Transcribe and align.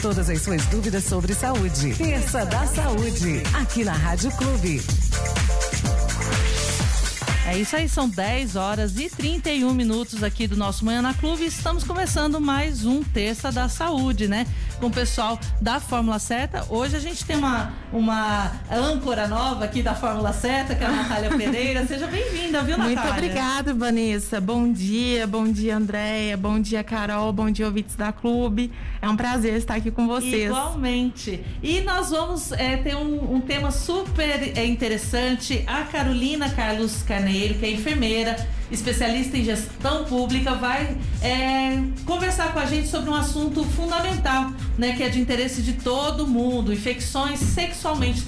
Todas 0.00 0.30
as 0.30 0.42
suas 0.42 0.64
dúvidas 0.66 1.02
sobre 1.04 1.34
saúde. 1.34 1.92
Terça 1.94 2.46
da 2.46 2.64
Saúde, 2.66 3.42
aqui 3.52 3.84
na 3.84 3.92
Rádio 3.92 4.30
Clube. 4.30 4.80
É 7.48 7.58
isso 7.58 7.74
aí, 7.74 7.88
são 7.88 8.08
10 8.08 8.54
horas 8.54 8.96
e 8.96 9.10
31 9.10 9.74
minutos 9.74 10.22
aqui 10.22 10.46
do 10.46 10.56
nosso 10.56 10.84
Manhã 10.84 11.02
na 11.02 11.14
Clube. 11.14 11.44
Estamos 11.44 11.82
começando 11.82 12.40
mais 12.40 12.84
um 12.84 13.02
Terça 13.02 13.50
da 13.50 13.68
Saúde, 13.68 14.28
né? 14.28 14.46
Com 14.80 14.86
o 14.86 14.90
pessoal 14.90 15.38
da 15.60 15.80
Fórmula 15.80 16.20
Certa. 16.20 16.64
Hoje 16.68 16.94
a 16.94 17.00
gente 17.00 17.24
tem 17.24 17.36
uma, 17.36 17.72
uma 17.92 18.52
âncora 18.70 19.26
nova 19.26 19.64
aqui 19.64 19.82
da 19.82 19.92
Fórmula 19.92 20.32
Certa, 20.32 20.74
que 20.74 20.84
é 20.84 20.86
a 20.86 20.90
Natália 20.90 21.30
Pereira. 21.30 21.84
Seja 21.84 22.06
bem-vinda, 22.06 22.62
viu, 22.62 22.78
Natália? 22.78 23.00
Muito 23.00 23.12
obrigada, 23.12 23.74
Vanessa. 23.74 24.40
Bom 24.40 24.72
dia, 24.72 25.26
bom 25.26 25.50
dia, 25.50 25.76
Andréia. 25.76 26.36
Bom 26.36 26.60
dia, 26.60 26.84
Carol. 26.84 27.32
Bom 27.32 27.50
dia, 27.50 27.66
ouvintes 27.66 27.96
da 27.96 28.12
Clube. 28.12 28.70
É 29.02 29.08
um 29.08 29.16
prazer 29.16 29.54
estar 29.54 29.74
aqui 29.74 29.90
com 29.90 30.06
vocês. 30.06 30.46
Igualmente. 30.46 31.44
E 31.60 31.80
nós 31.80 32.10
vamos 32.10 32.52
é, 32.52 32.76
ter 32.76 32.94
um, 32.94 33.34
um, 33.34 33.40
tema 33.40 33.72
super 33.72 34.56
é, 34.56 34.64
interessante. 34.64 35.64
A 35.66 35.82
Carolina 35.82 36.50
Carlos 36.50 37.02
Carneiro 37.02 37.54
que 37.54 37.66
é 37.66 37.70
enfermeira, 37.72 38.36
especialista 38.70 39.36
em 39.36 39.44
gestão 39.44 40.04
pública, 40.04 40.54
vai 40.54 40.96
é, 41.22 41.82
conversar 42.04 42.52
com 42.52 42.58
a 42.58 42.64
gente 42.64 42.88
sobre 42.88 43.10
um 43.10 43.14
assunto 43.14 43.64
fundamental, 43.64 44.52
né, 44.78 44.92
que 44.92 45.02
é 45.02 45.08
de 45.08 45.20
interesse 45.20 45.60
de 45.60 45.72
todo 45.74 46.26
mundo, 46.26 46.72
infecções 46.72 47.40
sexualmente 47.40 48.22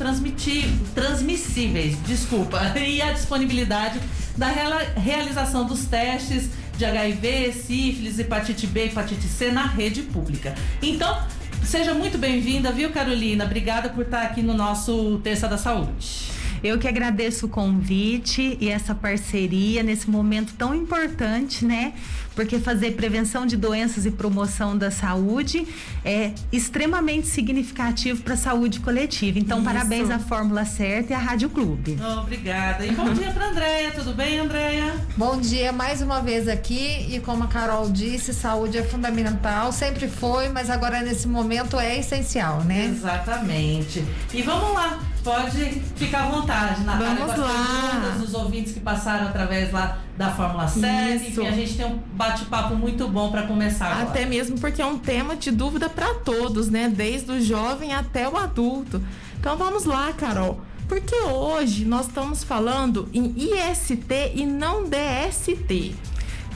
transmissíveis, 0.94 1.96
desculpa, 2.04 2.60
e 2.76 3.00
a 3.00 3.12
disponibilidade 3.12 4.00
da 4.36 4.48
realização 4.96 5.64
dos 5.64 5.84
testes 5.84 6.50
de 6.76 6.84
HIV, 6.84 7.52
sífilis, 7.52 8.18
hepatite 8.18 8.66
B, 8.66 8.86
hepatite 8.86 9.28
C 9.28 9.52
na 9.52 9.66
rede 9.66 10.02
pública. 10.02 10.54
Então, 10.82 11.22
seja 11.62 11.94
muito 11.94 12.18
bem-vinda, 12.18 12.72
viu, 12.72 12.90
Carolina? 12.90 13.44
Obrigada 13.44 13.90
por 13.90 14.04
estar 14.04 14.22
aqui 14.22 14.42
no 14.42 14.54
nosso 14.54 15.20
Terça 15.22 15.46
da 15.46 15.56
Saúde. 15.56 16.39
Eu 16.62 16.78
que 16.78 16.86
agradeço 16.86 17.46
o 17.46 17.48
convite 17.48 18.56
e 18.60 18.68
essa 18.68 18.94
parceria 18.94 19.82
nesse 19.82 20.10
momento 20.10 20.52
tão 20.58 20.74
importante, 20.74 21.64
né? 21.64 21.94
Porque 22.34 22.58
fazer 22.58 22.92
prevenção 22.92 23.46
de 23.46 23.56
doenças 23.56 24.06
e 24.06 24.10
promoção 24.10 24.76
da 24.76 24.90
saúde 24.90 25.66
é 26.04 26.32
extremamente 26.52 27.26
significativo 27.26 28.22
para 28.22 28.34
a 28.34 28.36
saúde 28.36 28.80
coletiva. 28.80 29.38
Então, 29.38 29.58
Isso. 29.58 29.66
parabéns 29.66 30.10
à 30.10 30.18
Fórmula 30.18 30.64
Certa 30.64 31.12
e 31.12 31.16
à 31.16 31.18
Rádio 31.18 31.50
Clube. 31.50 31.98
Oh, 32.00 32.20
obrigada. 32.20 32.86
E 32.86 32.92
bom 32.92 33.12
dia 33.12 33.30
para 33.30 33.48
Andréia. 33.48 33.90
Tudo 33.90 34.14
bem, 34.14 34.38
Andréia? 34.38 34.94
Bom 35.16 35.40
dia 35.40 35.72
mais 35.72 36.02
uma 36.02 36.20
vez 36.20 36.46
aqui 36.46 37.06
e 37.10 37.20
como 37.20 37.44
a 37.44 37.48
Carol 37.48 37.90
disse, 37.90 38.32
saúde 38.32 38.78
é 38.78 38.82
fundamental, 38.82 39.72
sempre 39.72 40.08
foi, 40.08 40.48
mas 40.48 40.70
agora 40.70 41.02
nesse 41.02 41.26
momento 41.26 41.78
é 41.78 41.98
essencial, 41.98 42.62
né? 42.64 42.86
Exatamente. 42.86 44.04
E 44.32 44.42
vamos 44.42 44.74
lá 44.74 44.98
pode 45.22 45.64
ficar 45.96 46.24
à 46.24 46.28
vontade, 46.30 46.82
Natália, 46.82 47.26
Vamos 47.26 47.38
lá. 47.38 48.16
os 48.22 48.34
ouvintes 48.34 48.72
que 48.72 48.80
passaram 48.80 49.28
através 49.28 49.72
lá 49.72 49.98
da 50.16 50.30
Fórmula 50.30 50.68
7. 50.68 51.28
Enfim, 51.28 51.46
a 51.46 51.52
gente 51.52 51.76
tem 51.76 51.86
um 51.86 51.98
bate-papo 52.14 52.74
muito 52.74 53.08
bom 53.08 53.30
para 53.30 53.42
começar 53.42 53.86
agora. 53.86 54.08
Até 54.08 54.26
mesmo 54.26 54.58
porque 54.58 54.82
é 54.82 54.86
um 54.86 54.98
tema 54.98 55.36
de 55.36 55.50
dúvida 55.50 55.88
para 55.88 56.14
todos, 56.14 56.68
né? 56.68 56.88
Desde 56.88 57.30
o 57.30 57.42
jovem 57.42 57.94
até 57.94 58.28
o 58.28 58.36
adulto. 58.36 59.02
Então 59.38 59.56
vamos 59.56 59.84
lá, 59.84 60.12
Carol. 60.12 60.60
Porque 60.88 61.14
hoje 61.14 61.84
nós 61.84 62.06
estamos 62.06 62.42
falando 62.42 63.08
em 63.14 63.32
IST 63.36 64.32
e 64.34 64.44
não 64.44 64.84
DST. 64.84 65.94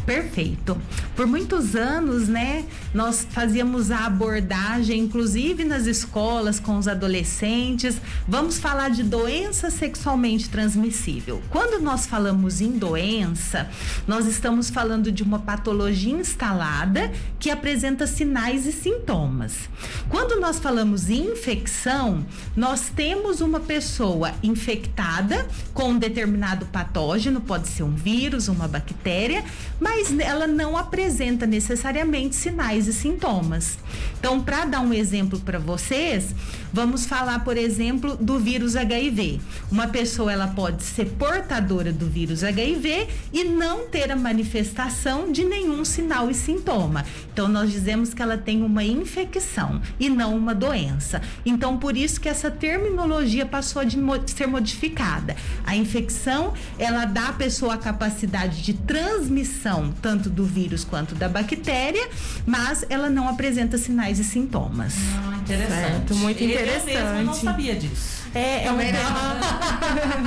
Perfeito. 0.06 0.76
Por 1.16 1.26
muitos 1.26 1.74
anos, 1.74 2.28
né, 2.28 2.64
nós 2.92 3.26
fazíamos 3.30 3.90
a 3.90 4.04
abordagem, 4.04 5.00
inclusive 5.00 5.64
nas 5.64 5.86
escolas 5.86 6.60
com 6.60 6.76
os 6.76 6.86
adolescentes. 6.86 7.96
Vamos 8.28 8.58
falar 8.58 8.90
de 8.90 9.02
doença 9.02 9.70
sexualmente 9.70 10.50
transmissível. 10.50 11.40
Quando 11.48 11.82
nós 11.82 12.04
falamos 12.04 12.60
em 12.60 12.72
doença, 12.72 13.68
nós 14.06 14.26
estamos 14.26 14.68
falando 14.68 15.10
de 15.10 15.22
uma 15.22 15.38
patologia 15.38 16.14
instalada 16.14 17.10
que 17.38 17.50
apresenta 17.50 18.06
sinais 18.06 18.66
e 18.66 18.72
sintomas. 18.72 19.70
Quando 20.08 20.38
nós 20.38 20.58
falamos 20.58 21.08
em 21.08 21.32
infecção, 21.32 22.26
nós 22.54 22.90
temos 22.94 23.40
uma 23.40 23.60
pessoa 23.60 24.32
infectada 24.42 25.46
com 25.72 25.90
um 25.90 25.98
determinado 25.98 26.66
patógeno, 26.66 27.40
pode 27.40 27.68
ser 27.68 27.84
um 27.84 27.94
vírus, 27.94 28.48
uma 28.48 28.68
bactéria, 28.68 29.44
mas 29.80 29.93
mas 29.94 30.18
ela 30.18 30.46
não 30.46 30.76
apresenta 30.76 31.46
necessariamente 31.46 32.34
sinais 32.34 32.88
e 32.88 32.92
sintomas. 32.92 33.78
Então, 34.18 34.40
para 34.40 34.64
dar 34.64 34.80
um 34.80 34.92
exemplo 34.92 35.38
para 35.38 35.58
vocês, 35.58 36.34
vamos 36.74 37.06
falar, 37.06 37.44
por 37.44 37.56
exemplo, 37.56 38.16
do 38.16 38.36
vírus 38.40 38.74
HIV. 38.74 39.40
Uma 39.70 39.86
pessoa 39.86 40.32
ela 40.32 40.48
pode 40.48 40.82
ser 40.82 41.06
portadora 41.10 41.92
do 41.92 42.06
vírus 42.06 42.42
HIV 42.42 43.06
e 43.32 43.44
não 43.44 43.86
ter 43.86 44.10
a 44.10 44.16
manifestação 44.16 45.30
de 45.30 45.44
nenhum 45.44 45.84
sinal 45.84 46.28
e 46.28 46.34
sintoma. 46.34 47.06
Então, 47.32 47.46
nós 47.46 47.70
dizemos 47.70 48.12
que 48.12 48.20
ela 48.20 48.36
tem 48.36 48.64
uma 48.64 48.82
infecção 48.82 49.80
e 50.00 50.10
não 50.10 50.36
uma 50.36 50.52
doença. 50.52 51.22
Então, 51.46 51.78
por 51.78 51.96
isso 51.96 52.20
que 52.20 52.28
essa 52.28 52.50
terminologia 52.50 53.46
passou 53.46 53.80
a 53.80 53.84
ser 54.26 54.48
modificada. 54.48 55.36
A 55.64 55.76
infecção, 55.76 56.54
ela 56.76 57.04
dá 57.04 57.28
à 57.28 57.32
pessoa 57.32 57.74
a 57.74 57.78
capacidade 57.78 58.62
de 58.62 58.74
transmissão 58.74 59.94
tanto 60.02 60.28
do 60.28 60.44
vírus 60.44 60.82
quanto 60.82 61.14
da 61.14 61.28
bactéria, 61.28 62.08
mas 62.44 62.84
ela 62.88 63.08
não 63.08 63.28
apresenta 63.28 63.78
sinais 63.78 64.18
e 64.18 64.24
sintomas. 64.24 64.94
Ah, 65.16 65.33
interessante. 65.44 65.90
Certo, 65.90 66.14
muito 66.16 66.42
interessante. 66.42 66.94
Eu 66.94 67.06
mesmo 67.06 67.24
não 67.24 67.34
sabia 67.34 67.74
disso. 67.74 68.24
É, 68.34 68.64
é 68.66 68.72
um 68.72 68.76
tema, 68.78 69.38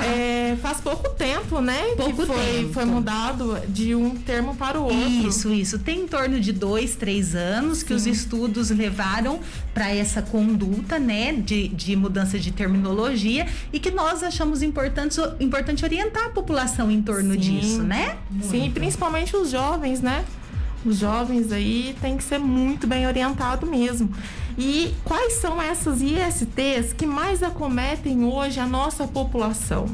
é, 0.02 0.56
faz 0.62 0.80
pouco 0.80 1.10
tempo, 1.10 1.60
né? 1.60 1.78
Pouco 1.94 2.16
que 2.22 2.26
foi, 2.26 2.36
tempo. 2.36 2.72
foi 2.72 2.84
mudado 2.86 3.60
de 3.68 3.94
um 3.94 4.16
termo 4.16 4.54
para 4.54 4.80
o 4.80 4.84
outro. 4.84 5.28
Isso, 5.28 5.52
isso. 5.52 5.78
Tem 5.78 6.00
em 6.00 6.08
torno 6.08 6.40
de 6.40 6.50
dois, 6.50 6.96
três 6.96 7.34
anos 7.34 7.82
que 7.82 7.88
Sim. 7.88 7.94
os 7.94 8.06
estudos 8.06 8.70
levaram 8.70 9.40
para 9.74 9.94
essa 9.94 10.22
conduta, 10.22 10.98
né? 10.98 11.34
De, 11.34 11.68
de 11.68 11.94
mudança 11.96 12.38
de 12.38 12.50
terminologia 12.50 13.46
e 13.70 13.78
que 13.78 13.90
nós 13.90 14.22
achamos 14.22 14.62
importante, 14.62 15.20
importante 15.38 15.84
orientar 15.84 16.26
a 16.26 16.30
população 16.30 16.90
em 16.90 17.02
torno 17.02 17.34
Sim. 17.34 17.40
disso, 17.40 17.82
né? 17.82 18.16
Muito. 18.30 18.50
Sim, 18.50 18.70
principalmente 18.70 19.36
os 19.36 19.50
jovens, 19.50 20.00
né? 20.00 20.24
Os 20.84 20.98
jovens 20.98 21.52
aí 21.52 21.96
tem 22.00 22.16
que 22.16 22.24
ser 22.24 22.38
muito 22.38 22.86
bem 22.86 23.06
orientado 23.06 23.66
mesmo. 23.66 24.10
E 24.56 24.94
quais 25.04 25.34
são 25.34 25.60
essas 25.60 26.00
ISTs 26.00 26.92
que 26.96 27.06
mais 27.06 27.42
acometem 27.42 28.24
hoje 28.24 28.58
a 28.58 28.66
nossa 28.66 29.06
população? 29.06 29.86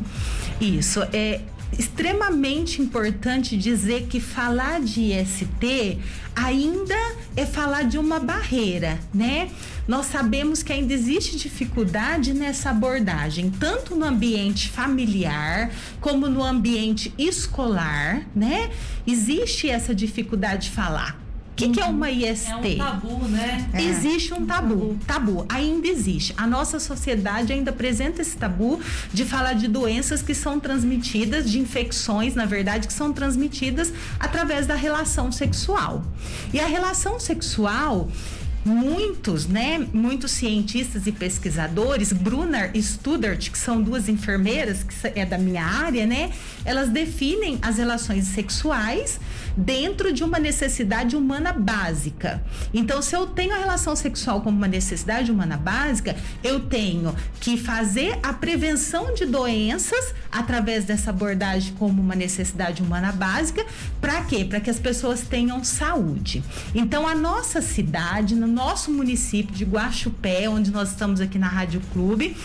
Isso, 0.60 1.02
é 1.12 1.40
extremamente 1.78 2.80
importante 2.80 3.56
dizer 3.56 4.06
que 4.06 4.20
falar 4.20 4.80
de 4.80 5.12
IST 5.12 5.98
ainda 6.34 6.94
é 7.36 7.44
falar 7.44 7.84
de 7.84 7.98
uma 7.98 8.18
barreira, 8.18 8.98
né? 9.12 9.50
Nós 9.86 10.06
sabemos 10.06 10.62
que 10.62 10.72
ainda 10.72 10.92
existe 10.92 11.36
dificuldade 11.36 12.32
nessa 12.32 12.70
abordagem, 12.70 13.50
tanto 13.50 13.94
no 13.94 14.04
ambiente 14.04 14.68
familiar 14.68 15.70
como 16.00 16.28
no 16.28 16.42
ambiente 16.42 17.12
escolar, 17.18 18.26
né? 18.34 18.70
Existe 19.06 19.68
essa 19.68 19.94
dificuldade 19.94 20.68
de 20.68 20.70
falar 20.70 21.23
o 21.54 21.56
que, 21.56 21.68
que, 21.68 21.80
é 21.80 21.84
uma 21.84 22.10
IST? 22.10 22.50
É 22.50 22.56
um 22.56 22.78
tabu, 22.78 23.28
né? 23.28 23.70
É. 23.72 23.80
Existe 23.80 24.34
um 24.34 24.44
tabu, 24.44 24.98
tabu, 25.06 25.46
ainda 25.48 25.86
existe. 25.86 26.34
A 26.36 26.48
nossa 26.48 26.80
sociedade 26.80 27.52
ainda 27.52 27.70
apresenta 27.70 28.20
esse 28.20 28.36
tabu 28.36 28.80
de 29.12 29.24
falar 29.24 29.52
de 29.52 29.68
doenças 29.68 30.20
que 30.20 30.34
são 30.34 30.58
transmitidas, 30.58 31.48
de 31.48 31.60
infecções, 31.60 32.34
na 32.34 32.44
verdade, 32.44 32.88
que 32.88 32.92
são 32.92 33.12
transmitidas 33.12 33.92
através 34.18 34.66
da 34.66 34.74
relação 34.74 35.30
sexual. 35.30 36.04
E 36.52 36.58
a 36.58 36.66
relação 36.66 37.20
sexual 37.20 38.08
muitos, 38.64 39.46
né, 39.46 39.86
muitos 39.92 40.30
cientistas 40.30 41.06
e 41.06 41.12
pesquisadores, 41.12 42.12
Brunner 42.12 42.70
e 42.74 42.82
Studart, 42.82 43.50
que 43.50 43.58
são 43.58 43.82
duas 43.82 44.08
enfermeiras 44.08 44.82
que 44.82 44.94
é 45.18 45.26
da 45.26 45.36
minha 45.36 45.64
área, 45.64 46.06
né, 46.06 46.30
elas 46.64 46.88
definem 46.88 47.58
as 47.60 47.76
relações 47.76 48.24
sexuais 48.26 49.20
dentro 49.56 50.12
de 50.12 50.24
uma 50.24 50.38
necessidade 50.38 51.16
humana 51.16 51.52
básica. 51.52 52.42
Então, 52.72 53.00
se 53.00 53.14
eu 53.14 53.26
tenho 53.26 53.54
a 53.54 53.58
relação 53.58 53.94
sexual 53.94 54.40
como 54.40 54.56
uma 54.56 54.66
necessidade 54.66 55.30
humana 55.30 55.56
básica, 55.56 56.16
eu 56.42 56.60
tenho 56.60 57.14
que 57.40 57.56
fazer 57.56 58.18
a 58.22 58.32
prevenção 58.32 59.14
de 59.14 59.26
doenças 59.26 60.14
através 60.30 60.84
dessa 60.84 61.10
abordagem 61.10 61.74
como 61.74 62.00
uma 62.02 62.14
necessidade 62.14 62.82
humana 62.82 63.12
básica. 63.12 63.64
Para 64.00 64.22
quê? 64.22 64.44
Para 64.44 64.60
que 64.60 64.70
as 64.70 64.78
pessoas 64.78 65.22
tenham 65.22 65.62
saúde. 65.62 66.42
Então, 66.74 67.06
a 67.06 67.14
nossa 67.14 67.60
cidade, 67.60 68.34
no 68.34 68.46
nosso 68.54 68.90
município 68.90 69.54
de 69.54 69.64
Guaxupé, 69.64 70.48
onde 70.48 70.70
nós 70.70 70.90
estamos 70.90 71.20
aqui 71.20 71.38
na 71.38 71.48
Rádio 71.48 71.82
Clube, 71.92 72.36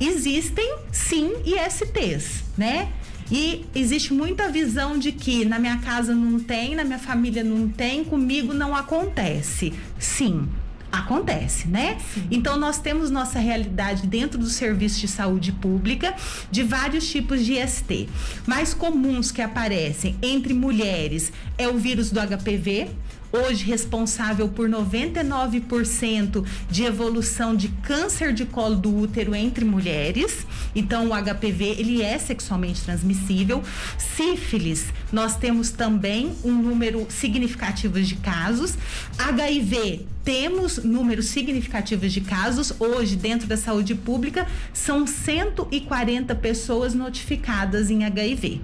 existem 0.00 0.76
sim 0.92 1.32
ISTs, 1.44 2.44
né? 2.56 2.92
E 3.30 3.66
existe 3.74 4.14
muita 4.14 4.48
visão 4.48 4.98
de 4.98 5.12
que 5.12 5.44
na 5.44 5.58
minha 5.58 5.78
casa 5.78 6.14
não 6.14 6.40
tem, 6.40 6.74
na 6.74 6.84
minha 6.84 6.98
família 6.98 7.44
não 7.44 7.68
tem, 7.68 8.02
comigo 8.02 8.54
não 8.54 8.74
acontece. 8.74 9.74
Sim, 9.98 10.48
Acontece, 10.90 11.68
né? 11.68 11.98
Sim. 12.14 12.26
Então 12.30 12.56
nós 12.56 12.78
temos 12.78 13.10
nossa 13.10 13.38
realidade 13.38 14.06
dentro 14.06 14.38
do 14.38 14.48
serviço 14.48 14.98
de 14.98 15.06
saúde 15.06 15.52
pública 15.52 16.14
de 16.50 16.62
vários 16.62 17.06
tipos 17.10 17.44
de 17.44 17.60
IST. 17.60 18.08
Mais 18.46 18.72
comuns 18.72 19.30
que 19.30 19.42
aparecem 19.42 20.16
entre 20.22 20.54
mulheres 20.54 21.30
é 21.58 21.68
o 21.68 21.76
vírus 21.76 22.10
do 22.10 22.18
HPV, 22.18 22.88
hoje 23.32 23.64
responsável 23.64 24.48
por 24.48 24.68
99% 24.68 26.44
de 26.70 26.84
evolução 26.84 27.54
de 27.54 27.68
câncer 27.68 28.32
de 28.32 28.44
colo 28.44 28.76
do 28.76 28.94
útero 28.94 29.34
entre 29.34 29.64
mulheres. 29.64 30.46
Então, 30.74 31.08
o 31.08 31.14
HPV 31.14 31.64
ele 31.78 32.02
é 32.02 32.18
sexualmente 32.18 32.82
transmissível. 32.82 33.62
Sífilis, 33.98 34.86
nós 35.12 35.36
temos 35.36 35.70
também 35.70 36.32
um 36.44 36.52
número 36.52 37.06
significativo 37.08 38.00
de 38.00 38.16
casos. 38.16 38.76
HIV, 39.18 40.06
temos 40.24 40.78
números 40.84 41.26
significativos 41.26 42.12
de 42.12 42.20
casos. 42.20 42.72
Hoje, 42.78 43.16
dentro 43.16 43.46
da 43.46 43.56
saúde 43.56 43.94
pública, 43.94 44.46
são 44.72 45.06
140 45.06 46.34
pessoas 46.34 46.94
notificadas 46.94 47.90
em 47.90 48.04
HIV. 48.04 48.60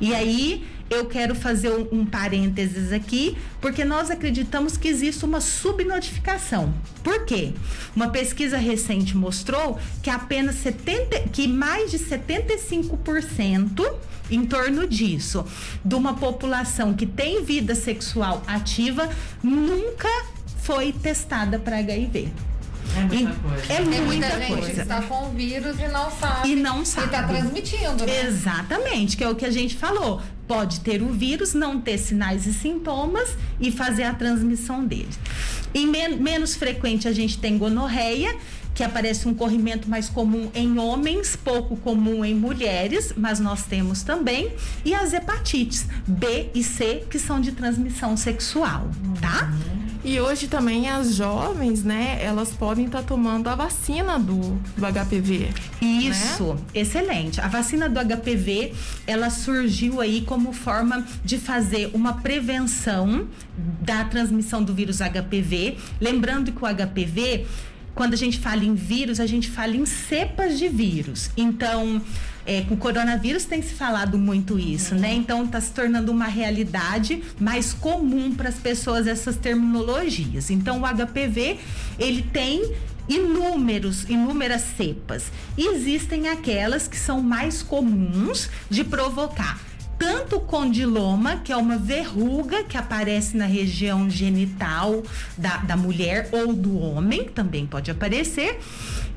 E 0.00 0.14
aí, 0.14 0.64
eu 0.92 1.06
quero 1.06 1.34
fazer 1.34 1.70
um, 1.70 2.00
um, 2.00 2.06
parênteses 2.06 2.92
aqui, 2.92 3.36
porque 3.60 3.84
nós 3.84 4.10
acreditamos 4.10 4.76
que 4.76 4.88
existe 4.88 5.24
uma 5.24 5.40
subnotificação. 5.40 6.72
Por 7.02 7.24
quê? 7.24 7.52
Uma 7.94 8.10
pesquisa 8.10 8.56
recente 8.58 9.16
mostrou 9.16 9.78
que 10.02 10.10
apenas 10.10 10.56
70, 10.56 11.28
que 11.30 11.48
mais 11.48 11.90
de 11.90 11.98
75% 11.98 13.94
em 14.30 14.46
torno 14.46 14.86
disso, 14.86 15.44
de 15.84 15.94
uma 15.94 16.14
população 16.14 16.94
que 16.94 17.06
tem 17.06 17.44
vida 17.44 17.74
sexual 17.74 18.42
ativa, 18.46 19.08
nunca 19.42 20.08
foi 20.62 20.92
testada 20.92 21.58
para 21.58 21.78
HIV. 21.78 22.32
É 22.96 23.04
muita 23.04 23.32
coisa. 23.34 23.72
É 23.72 23.80
muita, 23.80 24.02
muita 24.02 24.30
gente 24.38 24.52
coisa. 24.52 24.72
que 24.72 24.80
está 24.80 25.02
com 25.02 25.26
o 25.26 25.30
vírus 25.30 25.78
e 25.78 25.88
não 25.88 26.10
sabe. 26.10 26.50
E 26.50 26.56
não 26.56 26.84
sabe. 26.84 27.06
E 27.06 27.10
está 27.10 27.22
transmitindo, 27.26 28.06
né? 28.06 28.26
Exatamente, 28.26 29.16
que 29.16 29.24
é 29.24 29.28
o 29.28 29.34
que 29.34 29.44
a 29.44 29.50
gente 29.50 29.76
falou. 29.76 30.20
Pode 30.46 30.80
ter 30.80 31.02
o 31.02 31.12
vírus, 31.12 31.54
não 31.54 31.80
ter 31.80 31.98
sinais 31.98 32.46
e 32.46 32.52
sintomas 32.52 33.36
e 33.58 33.70
fazer 33.70 34.04
a 34.04 34.14
transmissão 34.14 34.84
dele. 34.84 35.08
Em 35.74 35.86
men 35.86 36.16
menos 36.16 36.54
frequente 36.54 37.08
a 37.08 37.12
gente 37.12 37.38
tem 37.38 37.56
gonorreia, 37.56 38.36
que 38.74 38.82
aparece 38.82 39.28
um 39.28 39.34
corrimento 39.34 39.88
mais 39.88 40.08
comum 40.08 40.50
em 40.54 40.78
homens, 40.78 41.36
pouco 41.36 41.76
comum 41.76 42.24
em 42.24 42.34
mulheres, 42.34 43.12
mas 43.16 43.38
nós 43.38 43.64
temos 43.64 44.02
também, 44.02 44.52
e 44.84 44.94
as 44.94 45.12
hepatites 45.12 45.86
B 46.06 46.50
e 46.54 46.62
C, 46.62 47.04
que 47.10 47.18
são 47.18 47.40
de 47.40 47.52
transmissão 47.52 48.16
sexual, 48.16 48.90
tá? 49.20 49.50
Uhum. 49.52 49.81
E 50.04 50.18
hoje 50.20 50.48
também 50.48 50.88
as 50.88 51.14
jovens, 51.14 51.84
né, 51.84 52.18
elas 52.20 52.50
podem 52.50 52.86
estar 52.86 53.02
tá 53.02 53.04
tomando 53.04 53.48
a 53.48 53.54
vacina 53.54 54.18
do, 54.18 54.36
do 54.76 54.86
HPV. 54.86 55.50
Isso, 55.80 56.54
né? 56.54 56.60
excelente. 56.74 57.40
A 57.40 57.46
vacina 57.46 57.88
do 57.88 58.00
HPV, 58.00 58.72
ela 59.06 59.30
surgiu 59.30 60.00
aí 60.00 60.22
como 60.22 60.52
forma 60.52 61.06
de 61.24 61.38
fazer 61.38 61.90
uma 61.94 62.14
prevenção 62.14 63.28
da 63.80 64.04
transmissão 64.04 64.62
do 64.62 64.74
vírus 64.74 64.98
HPV. 64.98 65.76
Lembrando 66.00 66.50
que 66.50 66.64
o 66.64 66.66
HPV 66.66 67.46
quando 67.94 68.14
a 68.14 68.16
gente 68.16 68.38
fala 68.38 68.64
em 68.64 68.74
vírus, 68.74 69.20
a 69.20 69.26
gente 69.26 69.50
fala 69.50 69.76
em 69.76 69.84
cepas 69.84 70.58
de 70.58 70.66
vírus. 70.66 71.30
Então, 71.36 72.00
é, 72.46 72.62
com 72.62 72.74
o 72.74 72.76
coronavírus 72.76 73.44
tem 73.44 73.62
se 73.62 73.74
falado 73.74 74.18
muito 74.18 74.58
isso, 74.58 74.94
né? 74.94 75.12
Então 75.14 75.44
está 75.44 75.60
se 75.60 75.70
tornando 75.70 76.10
uma 76.10 76.26
realidade 76.26 77.22
mais 77.38 77.72
comum 77.72 78.34
para 78.34 78.48
as 78.48 78.56
pessoas 78.56 79.06
essas 79.06 79.36
terminologias. 79.36 80.50
Então 80.50 80.80
o 80.80 80.82
HPV 80.82 81.58
ele 81.98 82.22
tem 82.22 82.74
inúmeros, 83.08 84.04
inúmeras 84.08 84.62
cepas. 84.76 85.24
Existem 85.56 86.28
aquelas 86.28 86.88
que 86.88 86.96
são 86.96 87.20
mais 87.20 87.62
comuns 87.62 88.48
de 88.70 88.84
provocar 88.84 89.60
tanto 89.98 90.40
condiloma, 90.40 91.36
que 91.36 91.52
é 91.52 91.56
uma 91.56 91.78
verruga 91.78 92.64
que 92.64 92.76
aparece 92.76 93.36
na 93.36 93.46
região 93.46 94.10
genital 94.10 95.00
da, 95.38 95.58
da 95.58 95.76
mulher 95.76 96.28
ou 96.32 96.52
do 96.52 96.76
homem, 96.76 97.26
também 97.26 97.64
pode 97.66 97.88
aparecer, 97.88 98.58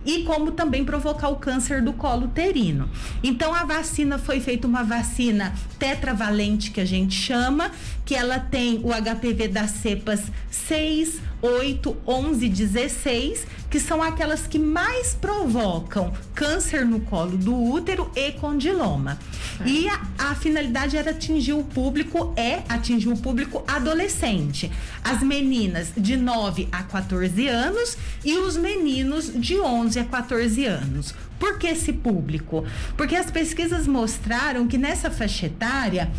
e 0.06 0.24
como 0.24 0.52
também 0.52 0.86
provocar 0.86 1.30
o 1.30 1.38
câncer 1.38 1.82
do 1.82 1.94
colo 1.94 2.26
uterino. 2.26 2.90
Então 3.24 3.54
a 3.54 3.64
vacina 3.64 4.18
foi 4.18 4.40
feita 4.40 4.68
uma 4.68 4.84
vacina 4.84 5.54
tetravalente 5.80 6.72
que 6.72 6.80
a 6.80 6.86
gente 6.86 7.16
chama, 7.16 7.72
que 8.06 8.16
ela 8.16 8.40
tem 8.40 8.80
o 8.84 8.90
HPV 8.90 9.48
das 9.48 9.72
cepas 9.72 10.22
6, 10.50 11.20
8, 11.42 11.98
11, 12.08 12.50
16, 12.50 13.48
que 13.70 13.80
são 13.80 14.02
aquelas 14.02 14.48
que 14.48 14.58
mais 14.58 15.14
provocam 15.14 16.14
câncer 16.34 16.86
no 16.86 17.02
colo 17.02 17.38
do 17.38 17.54
útero 17.54 18.10
e 18.16 18.32
condiloma. 18.32 19.20
É. 19.60 19.68
E 19.68 19.90
a, 19.90 20.02
a, 20.18 20.36
finalidade 20.36 20.98
era 20.98 21.12
atingir 21.12 21.54
o 21.54 21.64
público, 21.64 22.34
é 22.36 22.64
atingir 22.70 23.10
o 23.10 23.18
público 23.18 23.64
adolescente. 23.68 24.72
As 25.04 25.22
meninas 25.22 25.92
de 25.96 26.18
9 26.18 26.68
a 26.72 26.84
14 26.84 27.48
anos 27.48 27.98
e 28.24 28.38
os 28.38 28.58
meninos 28.58 29.32
de 29.34 29.60
11 29.60 29.95
a 30.00 30.06
14 30.06 30.66
anos. 30.66 31.14
Por 31.40 31.58
que 31.58 31.68
esse 31.68 31.94
público? 31.94 32.66
Porque 32.96 33.16
as 33.16 33.30
pesquisas 33.30 33.88
mostraram 33.88 34.68
que 34.68 34.78
nessa 34.78 35.12
faixa 35.12 35.48
etária 35.48 36.12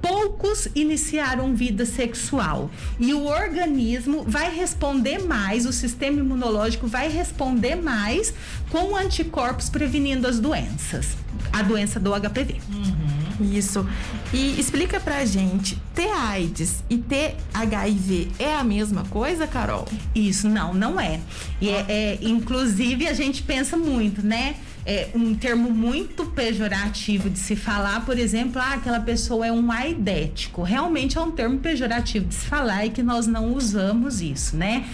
poucos 0.00 0.68
iniciaram 0.74 1.54
vida 1.54 1.84
sexual 1.84 2.70
e 2.98 3.12
o 3.12 3.26
organismo 3.26 4.24
vai 4.26 4.54
responder 4.54 5.18
mais, 5.18 5.66
o 5.66 5.72
sistema 5.72 6.20
imunológico 6.20 6.86
vai 6.86 7.08
responder 7.08 7.76
mais 7.76 8.32
com 8.70 8.96
anticorpos 8.96 9.68
prevenindo 9.68 10.26
as 10.26 10.40
doenças, 10.40 11.16
a 11.52 11.62
doença 11.62 12.00
do 12.00 12.12
HPV. 12.12 12.60
Uhum. 12.72 13.09
Isso. 13.40 13.86
E 14.32 14.60
explica 14.60 15.00
pra 15.00 15.24
gente, 15.24 15.78
ter 15.94 16.10
AIDS 16.10 16.82
e 16.88 16.98
ter 16.98 17.36
HIV 17.54 18.28
é 18.38 18.54
a 18.54 18.64
mesma 18.64 19.04
coisa, 19.04 19.46
Carol? 19.46 19.88
Isso, 20.14 20.48
não, 20.48 20.74
não 20.74 21.00
é. 21.00 21.20
E 21.60 21.68
é, 21.68 21.86
é 21.88 22.18
inclusive 22.22 23.08
a 23.08 23.12
gente 23.12 23.42
pensa 23.42 23.76
muito, 23.76 24.24
né? 24.24 24.56
é, 24.84 25.08
um 25.14 25.34
termo 25.34 25.70
muito 25.70 26.24
pejorativo 26.26 27.28
de 27.28 27.38
se 27.38 27.54
falar, 27.54 28.04
por 28.04 28.18
exemplo, 28.18 28.60
ah, 28.60 28.74
aquela 28.74 29.00
pessoa 29.00 29.46
é 29.46 29.52
um 29.52 29.70
aidético. 29.70 30.62
Realmente 30.62 31.18
é 31.18 31.20
um 31.20 31.30
termo 31.30 31.58
pejorativo 31.58 32.26
de 32.26 32.34
se 32.34 32.46
falar 32.46 32.86
e 32.86 32.90
que 32.90 33.02
nós 33.02 33.26
não 33.26 33.54
usamos 33.54 34.20
isso, 34.20 34.56
né? 34.56 34.84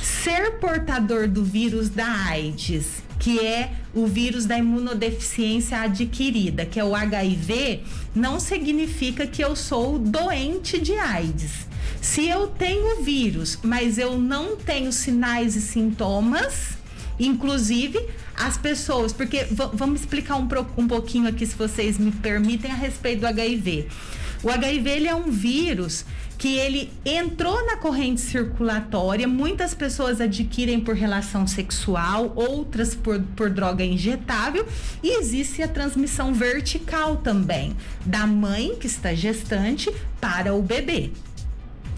Ser 0.00 0.52
portador 0.52 1.28
do 1.28 1.44
vírus 1.44 1.88
da 1.88 2.06
AIDS, 2.06 3.02
que 3.26 3.40
é 3.40 3.72
o 3.92 4.06
vírus 4.06 4.46
da 4.46 4.56
imunodeficiência 4.56 5.80
adquirida, 5.80 6.64
que 6.64 6.78
é 6.78 6.84
o 6.84 6.94
HIV, 6.94 7.82
não 8.14 8.38
significa 8.38 9.26
que 9.26 9.42
eu 9.42 9.56
sou 9.56 9.98
doente 9.98 10.80
de 10.80 10.92
AIDS. 10.92 11.66
Se 12.00 12.28
eu 12.28 12.46
tenho 12.46 13.02
vírus, 13.02 13.58
mas 13.64 13.98
eu 13.98 14.16
não 14.16 14.54
tenho 14.54 14.92
sinais 14.92 15.56
e 15.56 15.60
sintomas, 15.60 16.78
inclusive 17.18 17.98
as 18.36 18.56
pessoas, 18.56 19.12
porque 19.12 19.44
vamos 19.72 20.02
explicar 20.02 20.36
um, 20.36 20.46
um 20.78 20.86
pouquinho 20.86 21.26
aqui, 21.26 21.44
se 21.44 21.56
vocês 21.56 21.98
me 21.98 22.12
permitem, 22.12 22.70
a 22.70 22.74
respeito 22.74 23.22
do 23.22 23.26
HIV. 23.26 23.88
O 24.46 24.48
HIV 24.48 24.88
ele 24.88 25.08
é 25.08 25.14
um 25.14 25.28
vírus 25.28 26.04
que 26.38 26.56
ele 26.56 26.92
entrou 27.04 27.66
na 27.66 27.78
corrente 27.78 28.20
circulatória, 28.20 29.26
muitas 29.26 29.74
pessoas 29.74 30.20
adquirem 30.20 30.78
por 30.78 30.94
relação 30.94 31.48
sexual, 31.48 32.32
outras 32.36 32.94
por, 32.94 33.20
por 33.34 33.50
droga 33.50 33.82
injetável, 33.82 34.64
e 35.02 35.18
existe 35.18 35.64
a 35.64 35.66
transmissão 35.66 36.32
vertical 36.32 37.16
também, 37.16 37.76
da 38.04 38.24
mãe 38.24 38.76
que 38.78 38.86
está 38.86 39.12
gestante 39.14 39.92
para 40.20 40.54
o 40.54 40.62
bebê. 40.62 41.10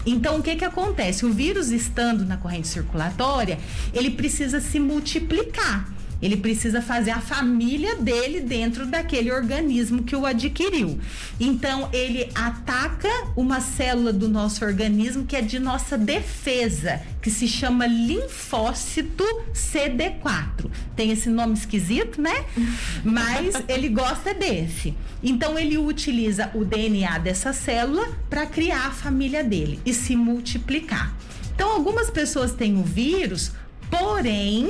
Então, 0.03 0.39
o 0.39 0.41
que 0.41 0.55
que 0.55 0.65
acontece? 0.65 1.27
O 1.27 1.31
vírus 1.31 1.69
estando 1.69 2.25
na 2.25 2.37
corrente 2.37 2.67
circulatória, 2.67 3.59
ele 3.93 4.09
precisa 4.09 4.59
se 4.59 4.79
multiplicar. 4.79 5.98
Ele 6.21 6.37
precisa 6.37 6.81
fazer 6.81 7.11
a 7.11 7.21
família 7.21 7.95
dele 7.95 8.41
dentro 8.41 8.85
daquele 8.85 9.31
organismo 9.31 10.03
que 10.03 10.15
o 10.15 10.25
adquiriu. 10.25 10.99
Então, 11.39 11.89
ele 11.93 12.29
ataca 12.35 13.09
uma 13.35 13.61
célula 13.61 14.11
do 14.11 14.27
nosso 14.27 14.65
organismo 14.65 15.25
que 15.25 15.35
é 15.35 15.41
de 15.41 15.59
nossa 15.59 15.97
defesa, 15.97 17.01
que 17.21 17.31
se 17.31 17.47
chama 17.47 17.87
linfócito 17.87 19.23
CD4. 19.53 20.69
Tem 20.95 21.11
esse 21.11 21.29
nome 21.29 21.53
esquisito, 21.53 22.21
né? 22.21 22.45
Mas 23.03 23.55
ele 23.67 23.87
gosta 23.89 24.33
desse. 24.33 24.93
Então, 25.23 25.57
ele 25.57 25.77
utiliza 25.77 26.51
o 26.53 26.65
DNA 26.65 27.17
dessa 27.19 27.53
célula 27.53 28.07
para 28.29 28.45
criar 28.45 28.87
a 28.87 28.91
família 28.91 29.43
dele 29.43 29.79
e 29.85 29.93
se 29.93 30.15
multiplicar. 30.15 31.15
Então, 31.55 31.71
algumas 31.71 32.09
pessoas 32.09 32.53
têm 32.53 32.77
o 32.77 32.83
vírus, 32.83 33.51
porém 33.89 34.69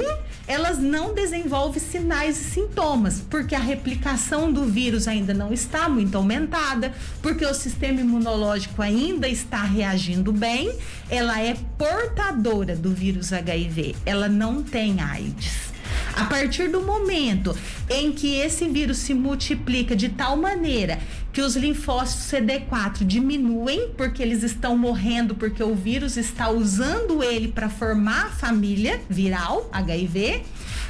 elas 0.49 0.79
não 0.79 1.13
desenvolvem 1.13 1.79
sinais 1.79 2.41
e 2.41 2.43
sintomas, 2.43 3.21
porque 3.29 3.53
a 3.53 3.59
replicação 3.59 4.51
do 4.51 4.65
vírus 4.65 5.07
ainda 5.07 5.31
não 5.31 5.53
está 5.53 5.87
muito 5.87 6.17
aumentada, 6.17 6.91
porque 7.21 7.45
o 7.45 7.53
sistema 7.53 8.01
imunológico 8.01 8.81
ainda 8.81 9.29
está 9.29 9.61
reagindo 9.61 10.33
bem, 10.33 10.75
ela 11.07 11.39
é 11.39 11.55
portadora 11.77 12.75
do 12.75 12.89
vírus 12.89 13.31
HIV, 13.31 13.95
ela 14.07 14.27
não 14.27 14.63
tem 14.63 14.99
AIDS. 15.01 15.69
A 16.15 16.25
partir 16.25 16.67
do 16.69 16.81
momento 16.81 17.55
em 17.89 18.11
que 18.11 18.35
esse 18.35 18.67
vírus 18.67 18.97
se 18.97 19.13
multiplica 19.13 19.95
de 19.95 20.09
tal 20.09 20.35
maneira 20.35 20.99
que 21.31 21.41
os 21.41 21.55
linfócitos 21.55 22.31
CD4 22.31 23.05
diminuem 23.05 23.89
porque 23.95 24.21
eles 24.21 24.43
estão 24.43 24.77
morrendo 24.77 25.35
porque 25.35 25.63
o 25.63 25.75
vírus 25.75 26.17
está 26.17 26.49
usando 26.49 27.23
ele 27.23 27.49
para 27.49 27.69
formar 27.69 28.27
a 28.27 28.29
família 28.29 28.99
viral 29.09 29.69
HIV, 29.71 30.43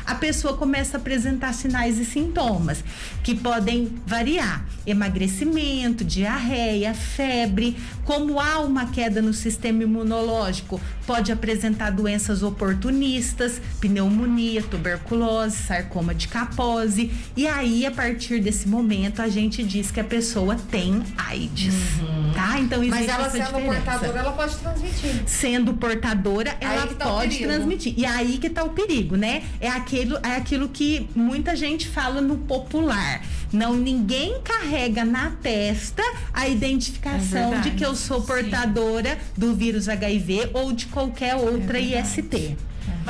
a 0.09 0.15
pessoa 0.15 0.57
começa 0.57 0.97
a 0.97 0.99
apresentar 0.99 1.53
sinais 1.53 1.99
e 1.99 2.05
sintomas 2.05 2.83
que 3.21 3.35
podem 3.35 3.91
variar: 4.07 4.65
emagrecimento, 4.85 6.03
diarreia, 6.03 6.95
febre. 6.95 7.77
Como 8.03 8.39
há 8.39 8.59
uma 8.61 8.87
queda 8.87 9.21
no 9.21 9.33
sistema 9.33 9.83
imunológico, 9.83 10.81
pode 11.09 11.31
apresentar 11.31 11.89
doenças 11.89 12.43
oportunistas, 12.43 13.59
pneumonia, 13.81 14.61
tuberculose, 14.61 15.55
sarcoma 15.57 16.13
de 16.13 16.27
Kaposi. 16.27 17.11
E 17.35 17.47
aí, 17.47 17.83
a 17.83 17.89
partir 17.89 18.39
desse 18.39 18.67
momento, 18.67 19.19
a 19.19 19.27
gente 19.27 19.63
diz 19.63 19.89
que 19.89 19.99
a 19.99 20.03
pessoa 20.03 20.55
tem 20.69 21.01
AIDS. 21.17 21.73
Uhum. 21.99 22.31
Tá? 22.31 22.59
Então, 22.59 22.85
Mas 22.87 23.07
ela 23.07 23.27
sendo 23.27 23.45
diferença. 23.45 23.73
portadora, 23.73 24.19
ela 24.19 24.31
pode 24.33 24.55
transmitir. 24.57 25.23
Sendo 25.25 25.73
portadora, 25.73 26.55
ela 26.61 26.85
tá 26.85 27.05
pode 27.05 27.39
transmitir. 27.39 27.95
E 27.97 28.05
aí 28.05 28.37
que 28.37 28.47
tá 28.47 28.63
o 28.63 28.69
perigo, 28.69 29.15
né? 29.15 29.41
É 29.59 29.67
aquilo, 29.67 30.15
é 30.21 30.35
aquilo 30.35 30.69
que 30.69 31.09
muita 31.15 31.55
gente 31.55 31.87
fala 31.87 32.21
no 32.21 32.37
popular. 32.37 33.23
Não, 33.51 33.75
ninguém 33.75 34.39
carrega 34.41 35.03
na 35.03 35.31
testa 35.31 36.03
a 36.33 36.47
identificação 36.47 37.55
é 37.55 37.59
de 37.61 37.71
que 37.71 37.85
eu 37.85 37.95
sou 37.95 38.21
portadora 38.21 39.11
Sim. 39.11 39.41
do 39.41 39.55
vírus 39.55 39.89
HIV 39.89 40.51
ou 40.53 40.71
de 40.71 40.85
qualquer 40.87 41.35
outra 41.35 41.79
é 41.79 41.99
IST. 41.99 42.57